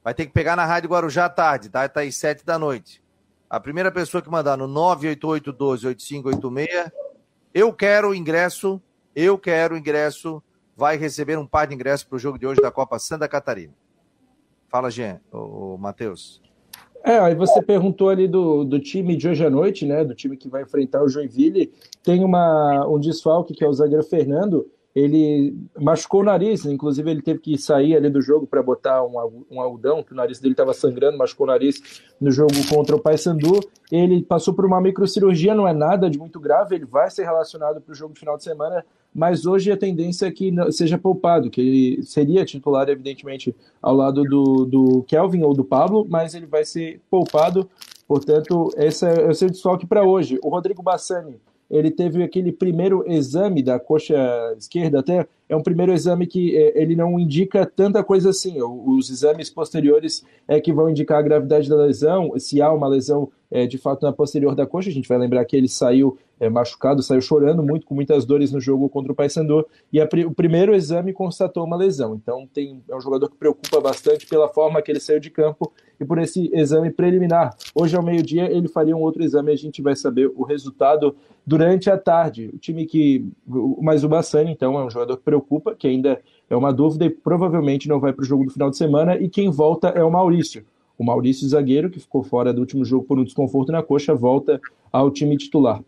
[0.03, 1.88] vai ter que pegar na Rádio Guarujá à tarde, tá?
[1.88, 3.01] Tá às 7 da noite.
[3.49, 6.90] A primeira pessoa que mandar no 988-12-8586,
[7.55, 8.82] eu quero ingresso,
[9.14, 10.42] eu quero ingresso,
[10.77, 13.72] vai receber um par de ingressos para o jogo de hoje da Copa Santa Catarina.
[14.68, 16.43] Fala, Jean, o, o Matheus.
[17.05, 20.03] É, aí você perguntou ali do, do time de hoje à noite, né?
[20.03, 21.70] Do time que vai enfrentar o Joinville.
[22.03, 24.66] Tem uma, um desfalque que é o zagueiro Fernando.
[24.95, 29.45] Ele machucou o nariz, inclusive ele teve que sair ali do jogo para botar um,
[29.51, 33.01] um algodão, que o nariz dele estava sangrando, machucou o nariz no jogo contra o
[33.01, 33.59] Paysandu.
[33.90, 37.80] Ele passou por uma microcirurgia, não é nada de muito grave, ele vai ser relacionado
[37.80, 41.51] para o jogo de final de semana, mas hoje a tendência é que seja poupado,
[41.51, 46.47] que ele seria titular, evidentemente, ao lado do, do Kelvin ou do Pablo, mas ele
[46.47, 47.68] vai ser poupado,
[48.07, 50.38] portanto, esse é, o seu desfalque para hoje.
[50.42, 51.40] O Rodrigo Bassani,
[51.71, 54.15] ele teve aquele primeiro exame da coxa
[54.59, 58.61] esquerda, até é um primeiro exame que é, ele não indica tanta coisa assim.
[58.62, 63.30] Os exames posteriores é que vão indicar a gravidade da lesão, se há uma lesão
[63.51, 64.88] é, de fato na posterior da coxa.
[64.88, 68.51] A gente vai lembrar que ele saiu é, machucado, saiu chorando muito, com muitas dores
[68.51, 72.14] no jogo contra o Paysandu, e a, o primeiro exame constatou uma lesão.
[72.14, 75.72] Então tem, é um jogador que preocupa bastante pela forma que ele saiu de campo
[76.01, 77.57] e por esse exame preliminar.
[77.74, 81.14] Hoje ao meio-dia ele faria um outro exame e a gente vai saber o resultado
[81.47, 82.51] durante a tarde.
[82.53, 83.26] O time que.
[83.80, 87.11] Mas o Bassani, então, é um jogador que preocupa, que ainda é uma dúvida e
[87.11, 89.16] provavelmente não vai para o jogo do final de semana.
[89.16, 90.64] E quem volta é o Maurício.
[90.97, 94.61] O Maurício Zagueiro, que ficou fora do último jogo por um desconforto na coxa, volta
[94.93, 95.82] ao time titular.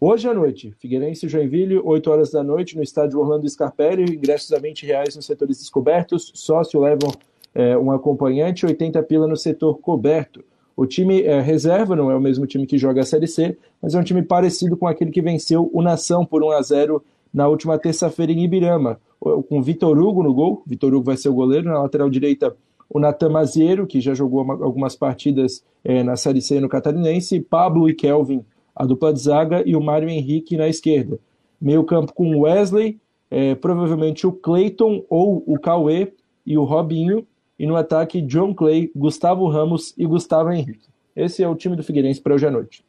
[0.00, 4.52] Hoje à noite, Figueirense e Joinville, 8 horas da noite, no estádio Orlando Scarpelli, ingressos
[4.52, 7.12] a 20 reais nos setores descobertos, sócio levam
[7.54, 10.44] é, um acompanhante, 80 pila no setor coberto.
[10.76, 13.94] O time é, reserva não é o mesmo time que joga a Série C, mas
[13.94, 17.48] é um time parecido com aquele que venceu o Nação por 1 a 0 na
[17.48, 20.62] última terça-feira em Ibirama, com Vitor Hugo no gol.
[20.66, 22.54] Vitor Hugo vai ser o goleiro, na lateral direita
[22.88, 27.88] o Natan Maziero, que já jogou algumas partidas é, na Série C no Catarinense, Pablo
[27.88, 28.44] e Kelvin,
[28.76, 31.18] a dupla de zaga, e o Mário Henrique na esquerda.
[31.60, 36.12] Meio campo com Wesley, é, provavelmente o Clayton ou o Cauê
[36.44, 37.26] e o Robinho,
[37.58, 40.88] e no ataque John Clay, Gustavo Ramos e Gustavo Henrique.
[41.16, 42.84] Esse é o time do Figueirense para hoje à noite.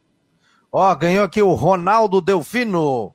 [0.72, 3.14] Ó, ganhou aqui o Ronaldo Delfino.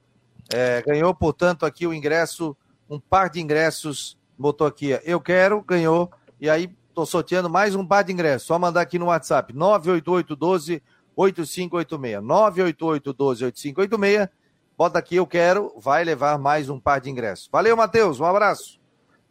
[0.53, 2.57] É, ganhou, portanto, aqui o ingresso,
[2.89, 4.17] um par de ingressos.
[4.39, 6.11] Botou aqui, eu quero, ganhou.
[6.41, 8.47] E aí, tô sorteando mais um par de ingressos.
[8.47, 10.83] Só mandar aqui no WhatsApp, 988 12
[11.17, 12.23] 8586.
[12.23, 14.29] 988 12 8586.
[14.77, 17.49] Bota aqui, eu quero, vai levar mais um par de ingressos.
[17.51, 18.79] Valeu, Matheus, um abraço.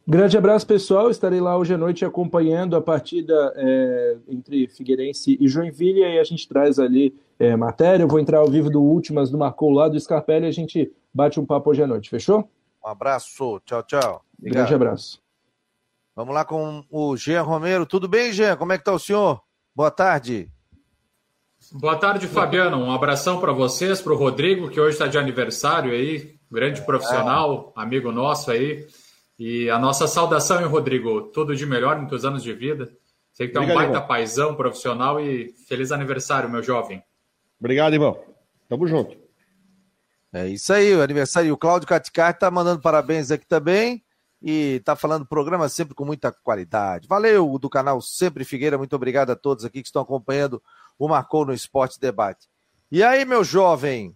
[0.05, 1.09] Grande abraço, pessoal.
[1.09, 5.99] Estarei lá hoje à noite acompanhando a partida é, entre Figueirense e Joinville.
[5.99, 8.04] E aí a gente traz ali é, matéria.
[8.04, 10.92] Eu vou entrar ao vivo do Últimas do Marcou lá do Scarpelli e a gente
[11.14, 12.10] bate um papo hoje à noite.
[12.10, 12.50] Fechou?
[12.84, 13.62] Um abraço.
[13.66, 14.24] Tchau, tchau.
[14.38, 14.68] Obrigado.
[14.68, 15.22] Grande abraço.
[16.16, 17.86] Vamos lá com o Jean Romero.
[17.86, 18.56] Tudo bem, Jean?
[18.56, 19.42] Como é que tá o senhor?
[19.76, 20.52] Boa tarde.
[21.74, 22.78] Boa tarde, Fabiano.
[22.78, 27.74] Um abração para vocês, para o Rodrigo, que hoje está de aniversário aí, grande profissional,
[27.78, 27.82] é.
[27.82, 28.88] amigo nosso aí.
[29.38, 31.24] E a nossa saudação, hein, Rodrigo?
[31.24, 32.90] Tudo de melhor, muitos anos de vida.
[33.34, 37.04] Sei que é um baita paizão profissional e feliz aniversário, meu jovem.
[37.60, 38.18] Obrigado, irmão.
[38.70, 39.18] Tamo junto.
[40.34, 41.53] É isso aí, o aniversário.
[41.53, 44.03] O Cláudio Caticarte tá mandando parabéns aqui também
[44.41, 47.08] e tá falando programa sempre com muita qualidade.
[47.08, 48.78] Valeu, do canal Sempre Figueira.
[48.78, 50.62] Muito obrigado a todos aqui que estão acompanhando
[50.99, 52.47] o Marcou no Esporte Debate.
[52.91, 54.16] E aí, meu jovem,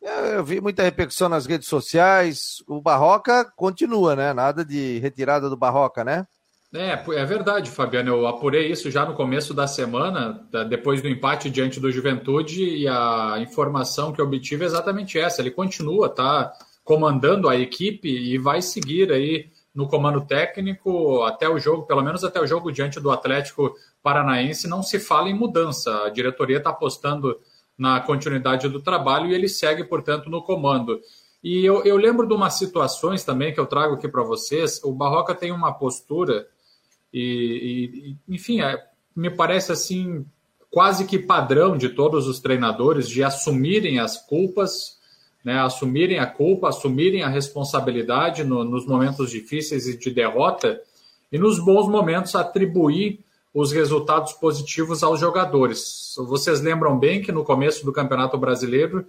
[0.00, 2.62] eu vi muita repercussão nas redes sociais.
[2.66, 4.32] O Barroca continua, né?
[4.32, 6.26] Nada de retirada do Barroca, né?
[6.74, 8.10] É, é verdade, Fabiano.
[8.10, 12.88] Eu apurei isso já no começo da semana, depois do empate diante do Juventude, e
[12.88, 15.40] a informação que obtive é exatamente essa.
[15.40, 16.52] Ele continua, tá
[16.82, 22.24] comandando a equipe e vai seguir aí no comando técnico até o jogo, pelo menos
[22.24, 23.72] até o jogo diante do Atlético
[24.02, 24.66] Paranaense.
[24.66, 26.04] Não se fala em mudança.
[26.04, 27.38] A diretoria está apostando
[27.78, 31.00] na continuidade do trabalho e ele segue, portanto, no comando.
[31.42, 34.82] E eu, eu lembro de umas situações também que eu trago aqui para vocês.
[34.82, 36.46] O Barroca tem uma postura,
[37.14, 38.84] e, e enfim, é,
[39.14, 40.26] me parece assim,
[40.70, 44.98] quase que padrão de todos os treinadores de assumirem as culpas,
[45.44, 50.80] né, assumirem a culpa, assumirem a responsabilidade no, nos momentos difíceis e de derrota,
[51.30, 53.20] e nos bons momentos atribuir
[53.52, 56.14] os resultados positivos aos jogadores.
[56.26, 59.06] Vocês lembram bem que no começo do Campeonato Brasileiro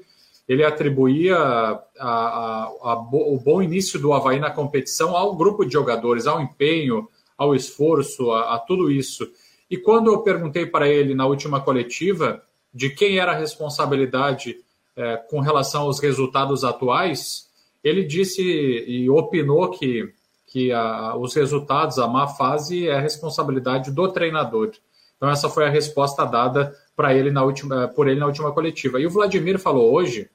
[0.48, 5.74] ele atribuía a, a, a, o bom início do Havaí na competição ao grupo de
[5.74, 9.30] jogadores, ao empenho, ao esforço, a, tudo isso.
[9.70, 12.42] E quando eu perguntei para ele na última coletiva
[12.74, 14.58] de quem era a responsabilidade
[14.96, 17.50] é, com relação aos resultados atuais,
[17.84, 20.14] ele disse e opinou que
[20.56, 24.72] que a, os resultados, a má fase, é a responsabilidade do treinador.
[25.18, 28.98] Então, essa foi a resposta dada para ele na última, por ele na última coletiva.
[29.00, 30.30] E o Vladimir falou hoje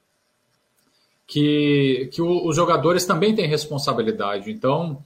[1.26, 4.50] que, que o, os jogadores também têm responsabilidade.
[4.50, 5.02] Então,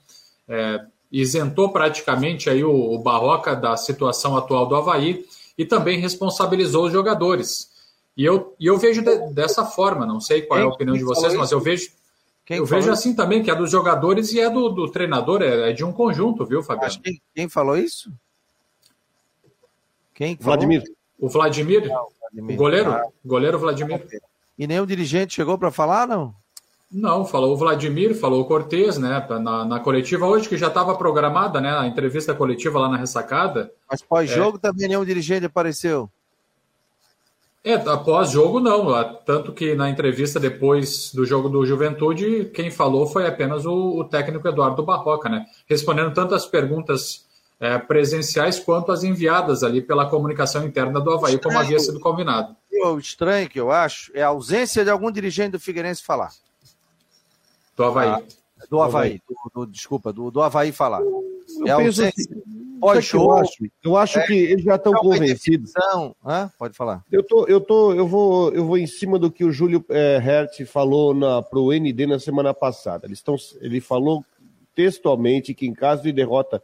[0.48, 0.84] é,
[1.20, 5.24] isentou praticamente aí o, o Barroca da situação atual do Havaí
[5.56, 7.70] e também responsabilizou os jogadores.
[8.16, 11.04] E eu, e eu vejo de, dessa forma, não sei qual é a opinião de
[11.04, 11.90] vocês, mas eu vejo.
[12.44, 15.70] Quem eu vejo assim também, que é dos jogadores e é do, do treinador, é,
[15.70, 17.00] é, de um conjunto, viu, Fabiano?
[17.02, 18.12] Quem, quem, falou isso?
[20.12, 20.36] Quem?
[20.38, 20.82] Vladimir.
[21.18, 21.88] O Vladimir?
[21.88, 22.54] Não, o, Vladimir.
[22.54, 22.90] o goleiro?
[22.90, 24.06] Ah, goleiro Vladimir.
[24.58, 26.34] E nenhum dirigente chegou para falar, não?
[26.94, 29.26] Não, falou o Vladimir, falou o Cortez, né?
[29.40, 31.76] Na, na coletiva hoje, que já estava programada, né?
[31.76, 33.72] A entrevista coletiva lá na ressacada.
[33.90, 34.60] Mas pós-jogo é...
[34.60, 36.08] também nenhum dirigente apareceu.
[37.64, 38.86] É, após jogo não.
[39.26, 44.04] Tanto que na entrevista depois do jogo do Juventude, quem falou foi apenas o, o
[44.04, 45.46] técnico Eduardo Barroca, né?
[45.66, 47.24] Respondendo tanto as perguntas
[47.58, 52.54] é, presenciais quanto as enviadas ali pela comunicação interna do Havaí, como havia sido combinado.
[52.84, 56.30] O estranho que eu acho é a ausência de algum dirigente do Figueirense falar.
[57.76, 58.08] Do Havaí.
[58.08, 58.22] Ah,
[58.70, 61.00] do Havaí, do, do, desculpa, do, do Havaí falar.
[61.00, 62.24] Eu é penso assim,
[62.82, 62.90] eu
[63.30, 65.72] acho, eu acho é, que eles já estão convencidos.
[66.24, 66.50] Hã?
[66.58, 67.02] Pode falar.
[67.10, 70.18] Eu, tô, eu, tô, eu, vou, eu vou em cima do que o Júlio é,
[70.18, 73.06] Hertz falou para o ND na semana passada.
[73.06, 74.24] Eles estão, ele falou
[74.74, 76.62] textualmente que em caso de derrota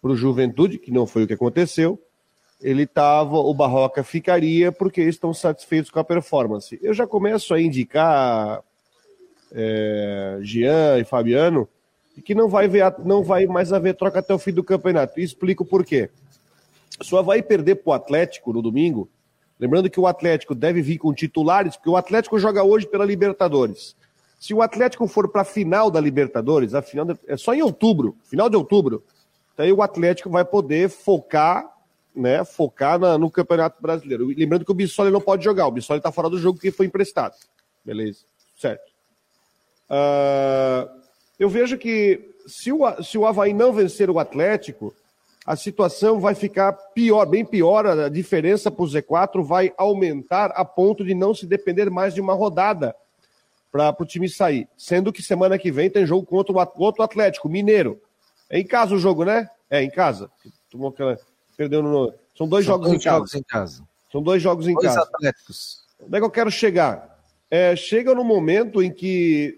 [0.00, 2.00] para o Juventude, que não foi o que aconteceu,
[2.60, 6.78] ele tava, o Barroca ficaria porque eles estão satisfeitos com a performance.
[6.82, 8.62] Eu já começo a indicar
[9.54, 11.68] é, Jean e Fabiano,
[12.24, 15.18] que não vai, ver, não vai mais haver troca até o fim do campeonato.
[15.18, 16.10] E explico por quê.
[17.00, 19.08] Só vai perder para o Atlético no domingo.
[19.58, 23.96] Lembrando que o Atlético deve vir com titulares, porque o Atlético joga hoje pela Libertadores.
[24.38, 28.16] Se o Atlético for para a final da Libertadores, a final é só em outubro,
[28.24, 29.02] final de outubro.
[29.52, 31.64] Então aí o Atlético vai poder focar,
[32.14, 34.26] né, focar na, no Campeonato Brasileiro.
[34.26, 36.86] Lembrando que o Bissoli não pode jogar, o Bissoli está fora do jogo porque foi
[36.86, 37.34] emprestado.
[37.84, 38.24] Beleza,
[38.56, 38.93] certo.
[39.94, 40.90] Uh,
[41.38, 44.92] eu vejo que se o, se o Havaí não vencer o Atlético,
[45.46, 47.86] a situação vai ficar pior, bem pior.
[47.86, 52.20] A diferença para o Z4 vai aumentar a ponto de não se depender mais de
[52.20, 52.94] uma rodada
[53.70, 54.68] para o time sair.
[54.76, 58.00] Sendo que semana que vem tem jogo contra o outro Atlético, Mineiro.
[58.48, 59.48] É em casa o jogo, né?
[59.70, 60.30] É, em casa.
[61.56, 62.12] Perdeu no...
[62.36, 63.84] São dois, São jogos, dois em jogos, em casa.
[64.10, 65.02] São dois jogos em dois casa.
[65.02, 65.84] Atléticos.
[66.00, 67.13] Onde é que eu quero chegar?
[67.54, 69.56] É, chega no momento em que,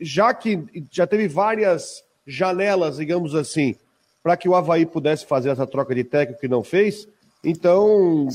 [0.00, 3.74] já que já teve várias janelas, digamos assim,
[4.22, 7.08] para que o Havaí pudesse fazer essa troca de técnico que não fez,
[7.42, 8.28] então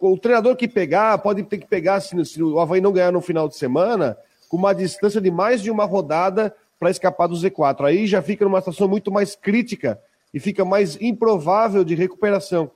[0.00, 3.20] o treinador que pegar pode ter que pegar, se, se o Havaí não ganhar no
[3.20, 7.84] final de semana, com uma distância de mais de uma rodada para escapar do Z4.
[7.84, 9.96] Aí já fica numa situação muito mais crítica
[10.34, 12.68] e fica mais improvável de recuperação.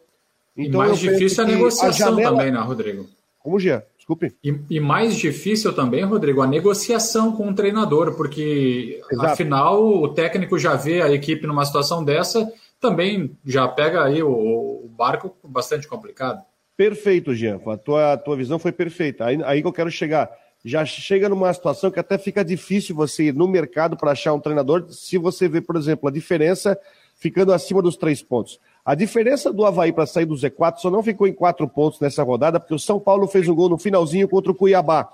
[0.57, 2.36] Então, e mais difícil a negociação a janela...
[2.36, 3.09] também, né, Rodrigo?
[3.40, 3.84] Como, Gia?
[4.03, 4.34] Desculpe.
[4.42, 9.28] E, e, mais difícil também, Rodrigo, a negociação com o treinador, porque Exato.
[9.28, 14.28] afinal o técnico já vê a equipe numa situação dessa, também já pega aí o,
[14.28, 16.42] o barco bastante complicado.
[16.76, 17.61] Perfeito, Jean.
[17.64, 19.26] A tua, a tua visão foi perfeita.
[19.26, 20.28] Aí, aí que eu quero chegar.
[20.64, 24.40] Já chega numa situação que até fica difícil você ir no mercado para achar um
[24.40, 26.76] treinador, se você vê, por exemplo, a diferença
[27.14, 28.59] ficando acima dos três pontos.
[28.85, 32.22] A diferença do Havaí para sair do Z4 só não ficou em quatro pontos nessa
[32.22, 35.09] rodada, porque o São Paulo fez um gol no finalzinho contra o Cuiabá.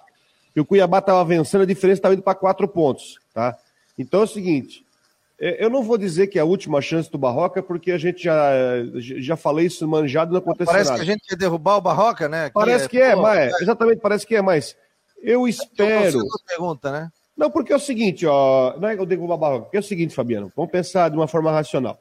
[0.56, 3.18] E o Cuiabá estava vencendo, a diferença estava indo para quatro pontos.
[3.34, 3.56] Tá?
[3.98, 4.86] Então é o seguinte:
[5.38, 8.24] é, eu não vou dizer que é a última chance do Barroca, porque a gente
[8.24, 8.52] já,
[8.96, 11.04] já falei isso manjado não aconteceu parece nada.
[11.04, 12.50] Que a gente ia derrubar o Barroca, né?
[12.52, 14.74] Parece que é, que é mas, exatamente, parece que é, mas
[15.22, 16.22] eu espero.
[16.46, 17.10] pergunta, né?
[17.36, 19.82] Não, porque é o seguinte, ó, não é eu derrubar o Barroca, porque é o
[19.82, 21.98] seguinte, Fabiano, vamos pensar de uma forma racional.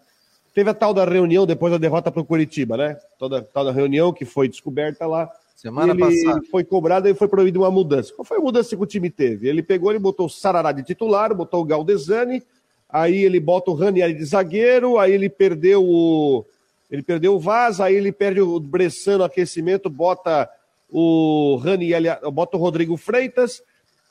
[0.57, 2.97] Teve a tal da reunião depois da derrota para o Curitiba, né?
[3.19, 5.29] Toda tal da reunião que foi descoberta lá.
[5.55, 6.41] Semana ele passada.
[6.49, 8.11] Foi cobrado e foi proibido uma mudança.
[8.11, 9.47] Qual foi a mudança que o time teve?
[9.47, 12.41] Ele pegou, ele botou o Sarará de titular, botou o Galdesani,
[12.89, 16.43] aí ele bota o Ranieri de zagueiro, aí ele perdeu o.
[16.89, 20.49] Ele perdeu o Vaz, aí ele perde o Bressano aquecimento, bota
[20.89, 23.61] o Ranieri, bota o Rodrigo Freitas,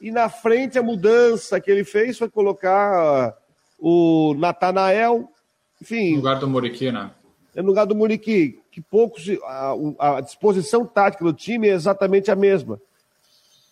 [0.00, 3.36] e na frente a mudança que ele fez foi colocar
[3.80, 5.28] o Natanael,
[5.86, 6.10] enfim.
[6.10, 7.10] No lugar do Muriqui, né?
[7.54, 9.24] É no lugar do Muriqui, que poucos.
[9.44, 12.80] A, a disposição tática do time é exatamente a mesma.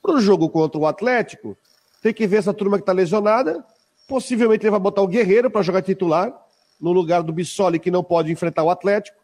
[0.01, 1.57] Para o jogo contra o Atlético,
[2.01, 3.65] tem que ver essa turma que está lesionada.
[4.07, 6.33] Possivelmente ele vai botar o Guerreiro para jogar titular,
[6.81, 9.17] no lugar do Bissoli, que não pode enfrentar o Atlético.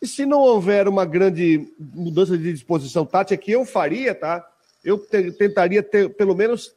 [0.00, 4.46] E se não houver uma grande mudança de disposição tática, que eu faria, tá?
[4.82, 6.74] Eu tentaria ter, pelo menos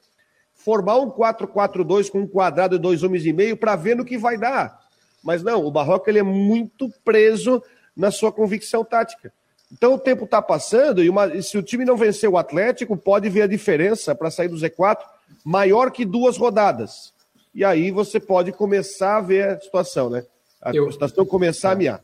[0.53, 4.17] formar um 4-4-2 com um quadrado e dois homens e meio para ver no que
[4.17, 4.82] vai dar.
[5.23, 7.63] Mas não, o Barroca ele é muito preso
[7.95, 9.31] na sua convicção tática.
[9.71, 13.29] Então o tempo está passando e, uma, se o time não vencer o Atlético, pode
[13.29, 14.99] ver a diferença para sair do Z4
[15.43, 17.13] maior que duas rodadas.
[17.53, 20.25] E aí você pode começar a ver a situação, né?
[20.61, 22.03] A eu, situação começar a miar.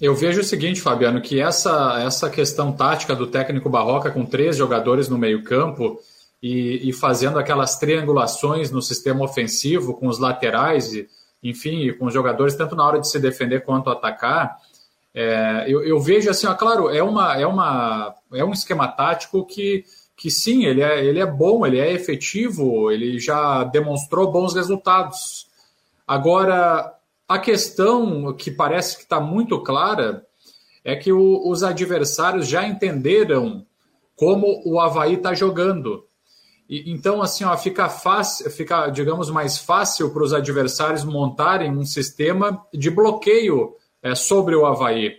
[0.00, 4.56] Eu vejo o seguinte, Fabiano, que essa, essa questão tática do técnico Barroca com três
[4.56, 6.00] jogadores no meio-campo
[6.42, 11.06] e, e, fazendo aquelas triangulações no sistema ofensivo com os laterais, e,
[11.42, 14.58] enfim, com os jogadores, tanto na hora de se defender quanto atacar,
[15.14, 19.44] é, eu, eu, vejo assim, ó, claro, é, uma, é, uma, é um esquema tático
[19.44, 19.84] que,
[20.16, 25.48] que sim, ele é, ele é bom, ele é efetivo, ele já demonstrou bons resultados.
[26.06, 26.94] Agora,
[27.28, 30.24] a questão que parece que está muito clara
[30.84, 33.66] é que o, os adversários já entenderam
[34.16, 36.04] como o Havaí está jogando.
[36.70, 41.84] E, então, assim, ó, fica fácil, fica, digamos, mais fácil para os adversários montarem um
[41.84, 45.14] sistema de bloqueio é, sobre o Havaí.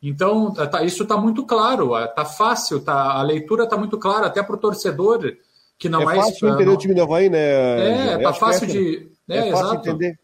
[0.00, 3.98] Então, é, tá, isso está muito claro, está é, fácil, tá, a leitura está muito
[3.98, 5.36] clara, até para o torcedor
[5.76, 6.16] que não é.
[6.16, 6.74] É fácil entender não...
[6.74, 8.12] o time do Havaí, né?
[8.12, 9.10] É, está fácil de.
[9.28, 9.88] É, é fácil exato.
[9.88, 10.18] entender.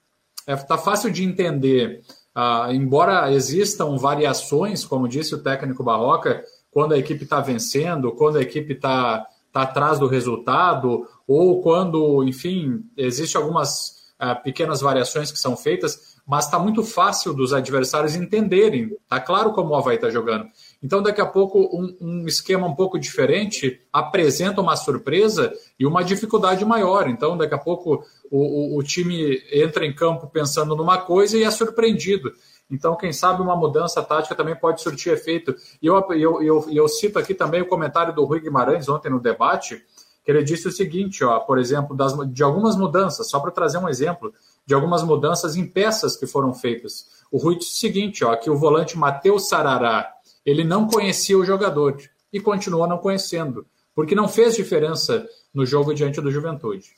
[0.47, 2.01] Está é, fácil de entender.
[2.33, 8.39] Ah, embora existam variações, como disse o técnico Barroca, quando a equipe está vencendo, quando
[8.39, 9.27] a equipe está
[9.59, 16.17] tá atrás do resultado, ou quando, enfim, existem algumas ah, pequenas variações que são feitas,
[16.27, 18.97] mas está muito fácil dos adversários entenderem.
[19.03, 20.47] Está claro como o Havaí está jogando.
[20.83, 26.05] Então, daqui a pouco, um, um, esquema um pouco diferente apresenta uma surpresa e uma
[26.05, 27.09] dificuldade maior.
[27.09, 31.45] Então, daqui a pouco, o, o, o time entra em campo pensando numa coisa e
[31.45, 32.31] é surpreendido.
[32.71, 35.55] Então, quem sabe uma mudança tática também pode surtir efeito.
[35.81, 39.21] E eu, eu, eu, eu cito aqui também o comentário do Rui Guimarães ontem no
[39.21, 39.83] debate,
[40.23, 43.79] que ele disse o seguinte, ó, por exemplo, das, de algumas mudanças, só para trazer
[43.79, 44.35] um exemplo,
[44.67, 47.07] de algumas mudanças em peças que foram feitas.
[47.33, 50.13] O Rui disse o seguinte, ó, que o volante Matheus Sarará,
[50.45, 51.97] ele não conhecia o jogador
[52.31, 56.95] e continua não conhecendo, porque não fez diferença no jogo diante do Juventude.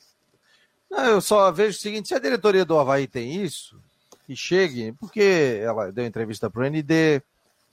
[0.89, 3.80] Não, eu só vejo o seguinte: se a diretoria do Havaí tem isso,
[4.31, 7.21] que chegue, porque ela deu entrevista para o ND,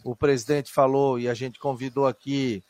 [0.03, 2.65] o presidente falou e a gente convidou aqui,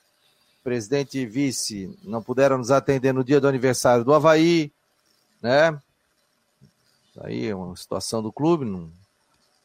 [0.62, 4.70] presidente e vice não puderam nos atender no dia do aniversário do Havaí,
[5.40, 5.80] né?
[7.22, 8.92] Aí é uma situação do clube, não,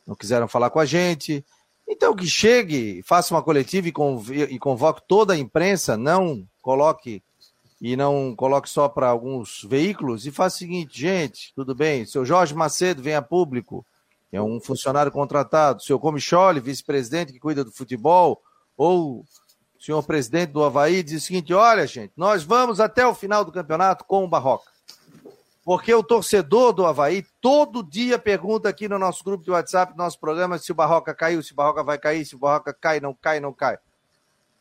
[0.08, 1.46] não quiseram falar com a gente.
[1.86, 7.22] Então que chegue, faça uma coletiva e, convoque toda a imprensa, não coloque
[7.82, 12.26] e não coloque só para alguns veículos e faça o seguinte, gente, tudo bem, seu
[12.26, 13.86] Jorge Macedo vem a público,
[14.34, 18.42] é um funcionário contratado, seu Comicholi, vice-presidente que cuida do futebol,
[18.76, 19.26] ou o
[19.80, 23.52] senhor presidente do Havaí diz o seguinte, olha gente, nós vamos até o final do
[23.52, 24.72] campeonato com o Barroca.
[25.64, 30.04] Porque o torcedor do Havaí todo dia pergunta aqui no nosso grupo de WhatsApp, no
[30.04, 33.00] nosso programa, se o Barroca caiu, se o Barroca vai cair, se o Barroca cai,
[33.00, 33.78] não cai, não cai.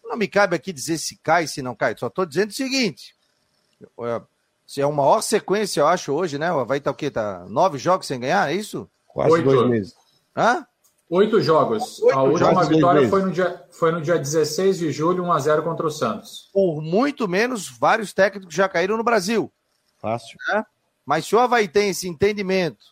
[0.04, 1.96] Não me cabe aqui dizer se cai, se não cai.
[1.96, 3.16] Só estou dizendo o seguinte:
[4.66, 6.52] se é uma maior sequência, eu acho, hoje, né?
[6.52, 7.10] O Havaí tá o quê?
[7.10, 8.88] Tá nove jogos sem ganhar, é isso?
[9.12, 9.44] Quase Oito.
[9.44, 9.94] dois meses.
[10.36, 10.66] Hã?
[11.10, 12.00] Oito jogos.
[12.00, 15.62] Oito a última jogos, vitória foi no, dia, foi no dia 16 de julho, 1x0
[15.62, 16.48] contra o Santos.
[16.52, 19.52] Por muito menos, vários técnicos já caíram no Brasil.
[19.98, 20.38] Fácil.
[20.48, 20.64] Né?
[21.04, 22.84] Mas se o Havaí tem esse entendimento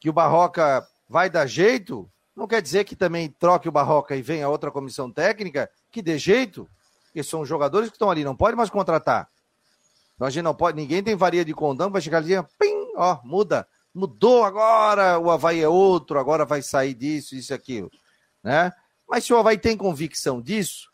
[0.00, 4.22] que o Barroca vai dar jeito, não quer dizer que também troque o Barroca e
[4.22, 6.68] venha outra comissão técnica que dê jeito,
[7.06, 9.28] porque são jogadores que estão ali, não pode mais contratar.
[10.14, 13.18] Então a gente não pode, ninguém tem varia de condão, vai chegar ali, pim, ó,
[13.24, 13.66] muda.
[13.94, 17.90] Mudou agora, o Havaí é outro, agora vai sair disso, isso e aquilo.
[18.42, 18.72] Né?
[19.08, 20.88] Mas se o Havaí tem convicção disso,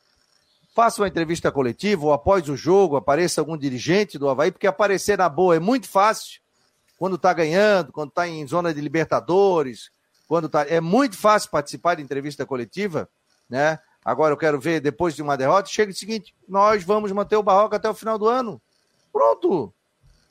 [0.74, 5.16] faça uma entrevista coletiva ou após o jogo, apareça algum dirigente do Havaí, porque aparecer
[5.16, 6.40] na boa é muito fácil
[6.98, 9.90] quando está ganhando, quando está em zona de Libertadores,
[10.28, 10.66] quando tá.
[10.68, 13.08] É muito fácil participar de entrevista coletiva,
[13.48, 13.78] né?
[14.04, 17.42] Agora eu quero ver, depois de uma derrota, chega o seguinte: nós vamos manter o
[17.42, 18.60] Barroca até o final do ano.
[19.12, 19.72] Pronto.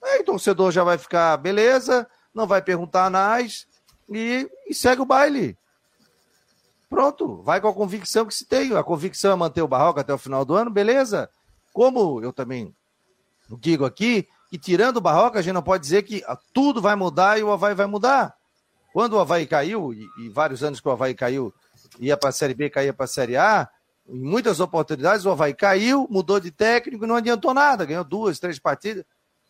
[0.02, 3.68] Aí o torcedor já vai ficar, beleza, não vai perguntar mais
[4.10, 5.58] e, e segue o baile.
[6.90, 8.76] Pronto, vai com a convicção que se tem.
[8.76, 11.30] A convicção é manter o Barroca até o final do ano, beleza.
[11.72, 12.74] Como eu também
[13.60, 17.40] digo aqui, que tirando o Barroca, a gente não pode dizer que tudo vai mudar
[17.40, 18.36] e o Havaí vai mudar.
[18.92, 21.54] Quando o Havaí caiu, e, e vários anos que o Havaí caiu,
[22.00, 23.70] ia para a Série B, caía para a Série A,
[24.08, 28.40] em muitas oportunidades o Havaí caiu, mudou de técnico e não adiantou nada, ganhou duas,
[28.40, 29.06] três partidas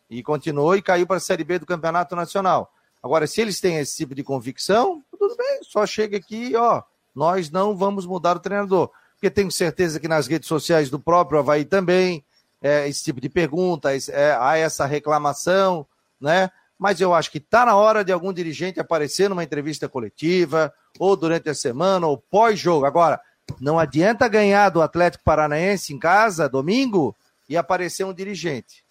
[0.09, 2.73] e continuou e caiu para a Série B do Campeonato Nacional.
[3.01, 6.81] Agora, se eles têm esse tipo de convicção, tudo bem, só chega aqui, ó,
[7.15, 8.89] nós não vamos mudar o treinador.
[9.13, 12.23] Porque tenho certeza que nas redes sociais do próprio Havaí também,
[12.61, 15.85] é, esse tipo de pergunta, é, há essa reclamação,
[16.19, 16.49] né?
[16.77, 21.15] Mas eu acho que está na hora de algum dirigente aparecer numa entrevista coletiva, ou
[21.15, 22.85] durante a semana, ou pós-jogo.
[22.85, 23.19] Agora,
[23.59, 27.15] não adianta ganhar do Atlético Paranaense em casa, domingo,
[27.49, 28.83] e aparecer um dirigente.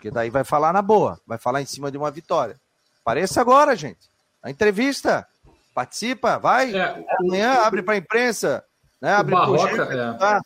[0.00, 2.56] Porque daí vai falar na boa, vai falar em cima de uma vitória.
[3.02, 3.98] Apareça agora, gente.
[4.42, 5.26] A entrevista.
[5.74, 6.74] Participa, vai.
[6.74, 8.64] É, Amanhã abre para a imprensa.
[8.98, 9.12] Né?
[9.12, 10.18] Abre o Barroca, é.
[10.18, 10.40] Tá?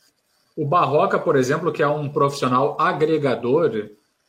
[0.57, 3.71] o Barroca, por exemplo, que é um profissional agregador,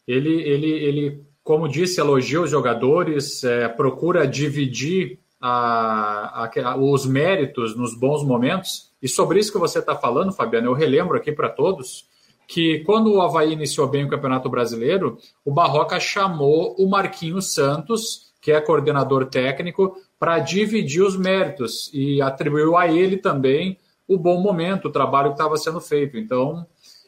[0.08, 7.76] ele, ele, ele como disse, elogia os jogadores, é, procura dividir a, a, os méritos
[7.76, 8.92] nos bons momentos.
[9.02, 12.06] E sobre isso que você está falando, Fabiano, eu relembro aqui para todos
[12.48, 18.34] que quando o Havaí iniciou bem o Campeonato Brasileiro, o Barroca chamou o Marquinhos Santos,
[18.42, 23.78] que é coordenador técnico, para dividir os méritos e atribuiu a ele também
[24.08, 26.18] o bom momento, o trabalho que estava sendo feito.
[26.18, 26.66] Então,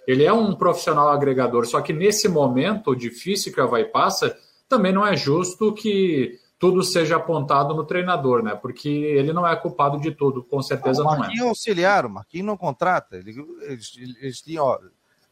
[0.07, 4.35] ele é um profissional agregador, só que nesse momento difícil que o Havaí passa,
[4.67, 8.55] também não é justo que tudo seja apontado no treinador, né?
[8.55, 11.17] Porque ele não é culpado de tudo, com certeza não, não é.
[11.17, 13.17] O Marquinhos é auxiliar, o Marquinhos não contrata.
[13.17, 14.79] Eles, eles, eles tinham, ó,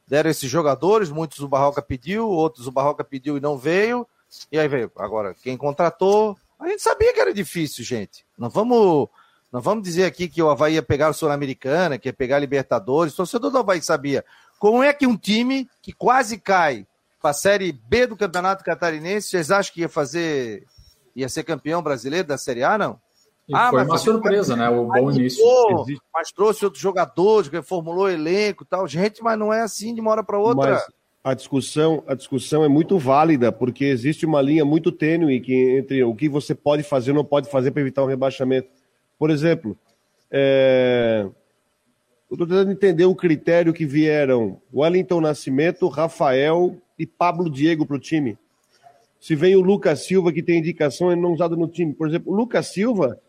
[0.07, 4.07] deram esses jogadores, muitos o Barroca pediu, outros o Barroca pediu e não veio.
[4.51, 4.91] E aí veio.
[4.97, 8.25] Agora, quem contratou, a gente sabia que era difícil, gente.
[8.37, 9.07] Não vamos,
[9.51, 12.39] não vamos dizer aqui que o Havaí ia pegar o Sul-Americana, que ia pegar a
[12.39, 13.13] Libertadores.
[13.13, 14.23] O torcedor do Havaí sabia.
[14.59, 16.85] Como é que um time que quase cai
[17.21, 20.63] para a Série B do Campeonato Catarinense, vocês acham que ia fazer,
[21.15, 22.99] ia ser campeão brasileiro da Série A, não?
[23.47, 24.67] E ah, foi uma surpresa, né?
[24.69, 25.43] O bom início.
[26.13, 28.87] Mas trouxe outros jogadores, reformulou o elenco e tal.
[28.87, 30.71] Gente, mas não é assim de uma hora para outra.
[30.71, 30.87] Mas
[31.25, 36.03] a discussão, a discussão é muito válida, porque existe uma linha muito tênue que, entre
[36.03, 38.69] o que você pode fazer ou não pode fazer para evitar um rebaixamento.
[39.17, 39.75] Por exemplo,
[40.29, 41.25] é...
[42.29, 47.95] eu estou tentando entender o critério que vieram Wellington Nascimento, Rafael e Pablo Diego para
[47.95, 48.37] o time.
[49.19, 51.91] Se vem o Lucas Silva, que tem indicação, é não usado no time.
[51.91, 53.19] Por exemplo, o Lucas Silva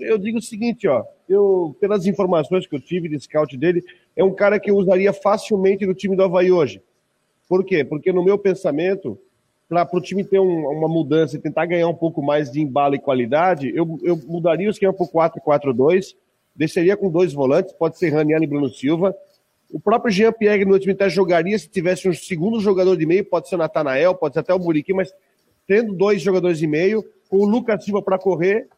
[0.00, 4.24] eu digo o seguinte, ó, eu, pelas informações que eu tive de scout dele, é
[4.24, 6.82] um cara que eu usaria facilmente no time do Havaí hoje.
[7.48, 7.84] Por quê?
[7.84, 9.18] Porque no meu pensamento,
[9.68, 12.94] para o time ter um, uma mudança e tentar ganhar um pouco mais de embalo
[12.94, 16.14] e qualidade, eu, eu mudaria o esquema para o 4-4-2,
[16.54, 19.14] desceria com dois volantes, pode ser Raniel e Bruno Silva.
[19.70, 23.24] O próprio Jean Pierre no time até jogaria se tivesse um segundo jogador de meio,
[23.24, 25.12] pode ser o Natanael, pode ser até o Muriqui, mas
[25.66, 28.68] tendo dois jogadores de meio, com o Lucas Silva para correr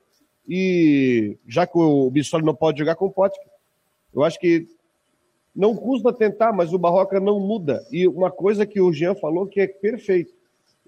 [0.49, 3.31] e já que o Bissoli não pode jogar com o
[4.15, 4.67] eu acho que
[5.55, 7.85] não custa tentar, mas o Barroca não muda.
[7.91, 10.33] E uma coisa que o Jean falou que é perfeito.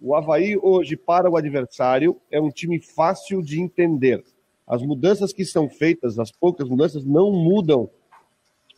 [0.01, 4.25] O Havaí hoje, para o adversário, é um time fácil de entender.
[4.67, 7.91] As mudanças que são feitas, as poucas mudanças, não mudam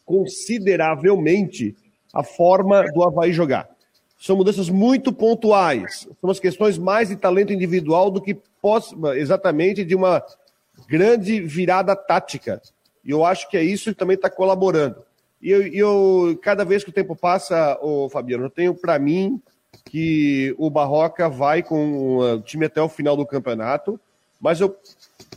[0.04, 1.76] consideravelmente
[2.12, 3.70] a forma do Havaí jogar.
[4.18, 6.08] São mudanças muito pontuais.
[6.20, 8.36] São as questões mais de talento individual do que
[9.16, 10.22] exatamente de uma
[10.88, 12.60] grande virada tática.
[13.04, 15.02] E eu acho que é isso que também está colaborando.
[15.40, 19.42] E eu, eu, cada vez que o tempo passa, ô, Fabiano, eu tenho para mim
[19.86, 23.98] que o Barroca vai com o time até o final do campeonato,
[24.40, 24.76] mas eu,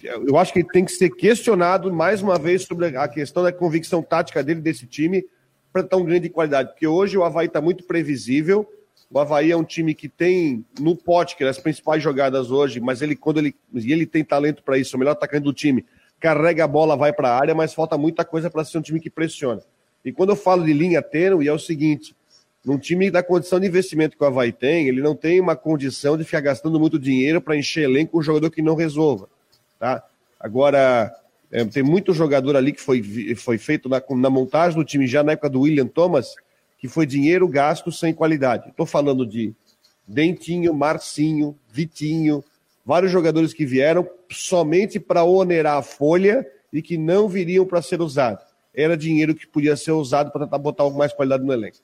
[0.03, 3.51] eu acho que ele tem que ser questionado mais uma vez sobre a questão da
[3.51, 5.25] convicção tática dele, desse time,
[5.73, 6.69] para tão grande qualidade.
[6.69, 8.69] Porque hoje o Havaí está muito previsível,
[9.11, 12.79] o Havaí é um time que tem no pote, que é as principais jogadas hoje,
[12.79, 15.85] mas ele, quando ele, e ele tem talento para isso, o melhor atacante do time,
[16.19, 18.99] carrega a bola, vai para a área, mas falta muita coisa para ser um time
[18.99, 19.61] que pressiona.
[20.03, 22.15] E quando eu falo de linha tênue, é o seguinte:
[22.63, 26.17] num time da condição de investimento que o Havaí tem, ele não tem uma condição
[26.17, 29.29] de ficar gastando muito dinheiro para encher elenco com um jogador que não resolva.
[29.79, 30.03] Tá?
[30.39, 31.13] Agora,
[31.51, 35.23] é, tem muito jogador ali que foi, foi feito na, na montagem do time já
[35.23, 36.35] na época do William Thomas,
[36.85, 38.69] que foi dinheiro gasto sem qualidade.
[38.69, 39.55] Estou falando de
[40.07, 42.43] Dentinho, Marcinho, Vitinho,
[42.85, 48.01] vários jogadores que vieram somente para onerar a folha e que não viriam para ser
[48.01, 48.39] usado.
[48.71, 51.77] Era dinheiro que podia ser usado para tentar botar mais qualidade no elenco.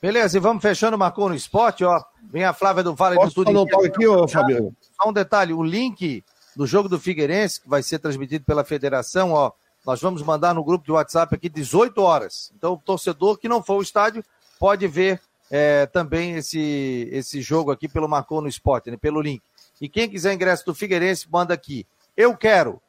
[0.00, 2.02] Beleza, e vamos fechando, marcou no esporte, ó.
[2.30, 3.52] Vem a Flávia do Vale Posso do Tudo.
[3.52, 4.74] Não aqui, ô, Fabiano.
[4.80, 6.24] Só um detalhe, o link
[6.56, 9.52] do jogo do Figueirense, que vai ser transmitido pela federação, ó,
[9.84, 12.52] nós vamos mandar no grupo de WhatsApp aqui 18 horas.
[12.56, 14.24] Então, o torcedor que não for ao estádio
[14.58, 19.42] pode ver é, também esse, esse jogo aqui pelo Marcou no Esporte, né, pelo link.
[19.80, 21.86] E quem quiser ingresso do Figueirense, manda aqui.
[22.16, 22.80] Eu quero.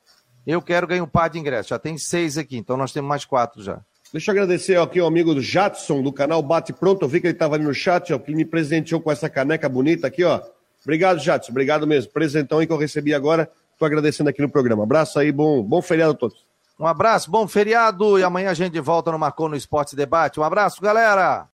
[0.45, 1.67] Eu quero ganhar um par de ingressos.
[1.67, 3.79] Já tem seis aqui, então nós temos mais quatro já.
[4.11, 7.03] Deixa eu agradecer aqui ao amigo do Jadson, do canal Bate Pronto.
[7.03, 9.69] Eu vi que ele estava ali no chat, ó, que me presenteou com essa caneca
[9.69, 10.41] bonita aqui, ó.
[10.83, 11.51] Obrigado, Jadson.
[11.51, 12.11] Obrigado mesmo.
[12.11, 13.51] Presentão aí que eu recebi agora.
[13.73, 14.83] Estou agradecendo aqui no programa.
[14.83, 16.43] Abraço aí, bom, bom feriado a todos.
[16.79, 20.39] Um abraço, bom feriado e amanhã a gente volta no Marcou no Esporte Debate.
[20.39, 21.47] Um abraço, galera!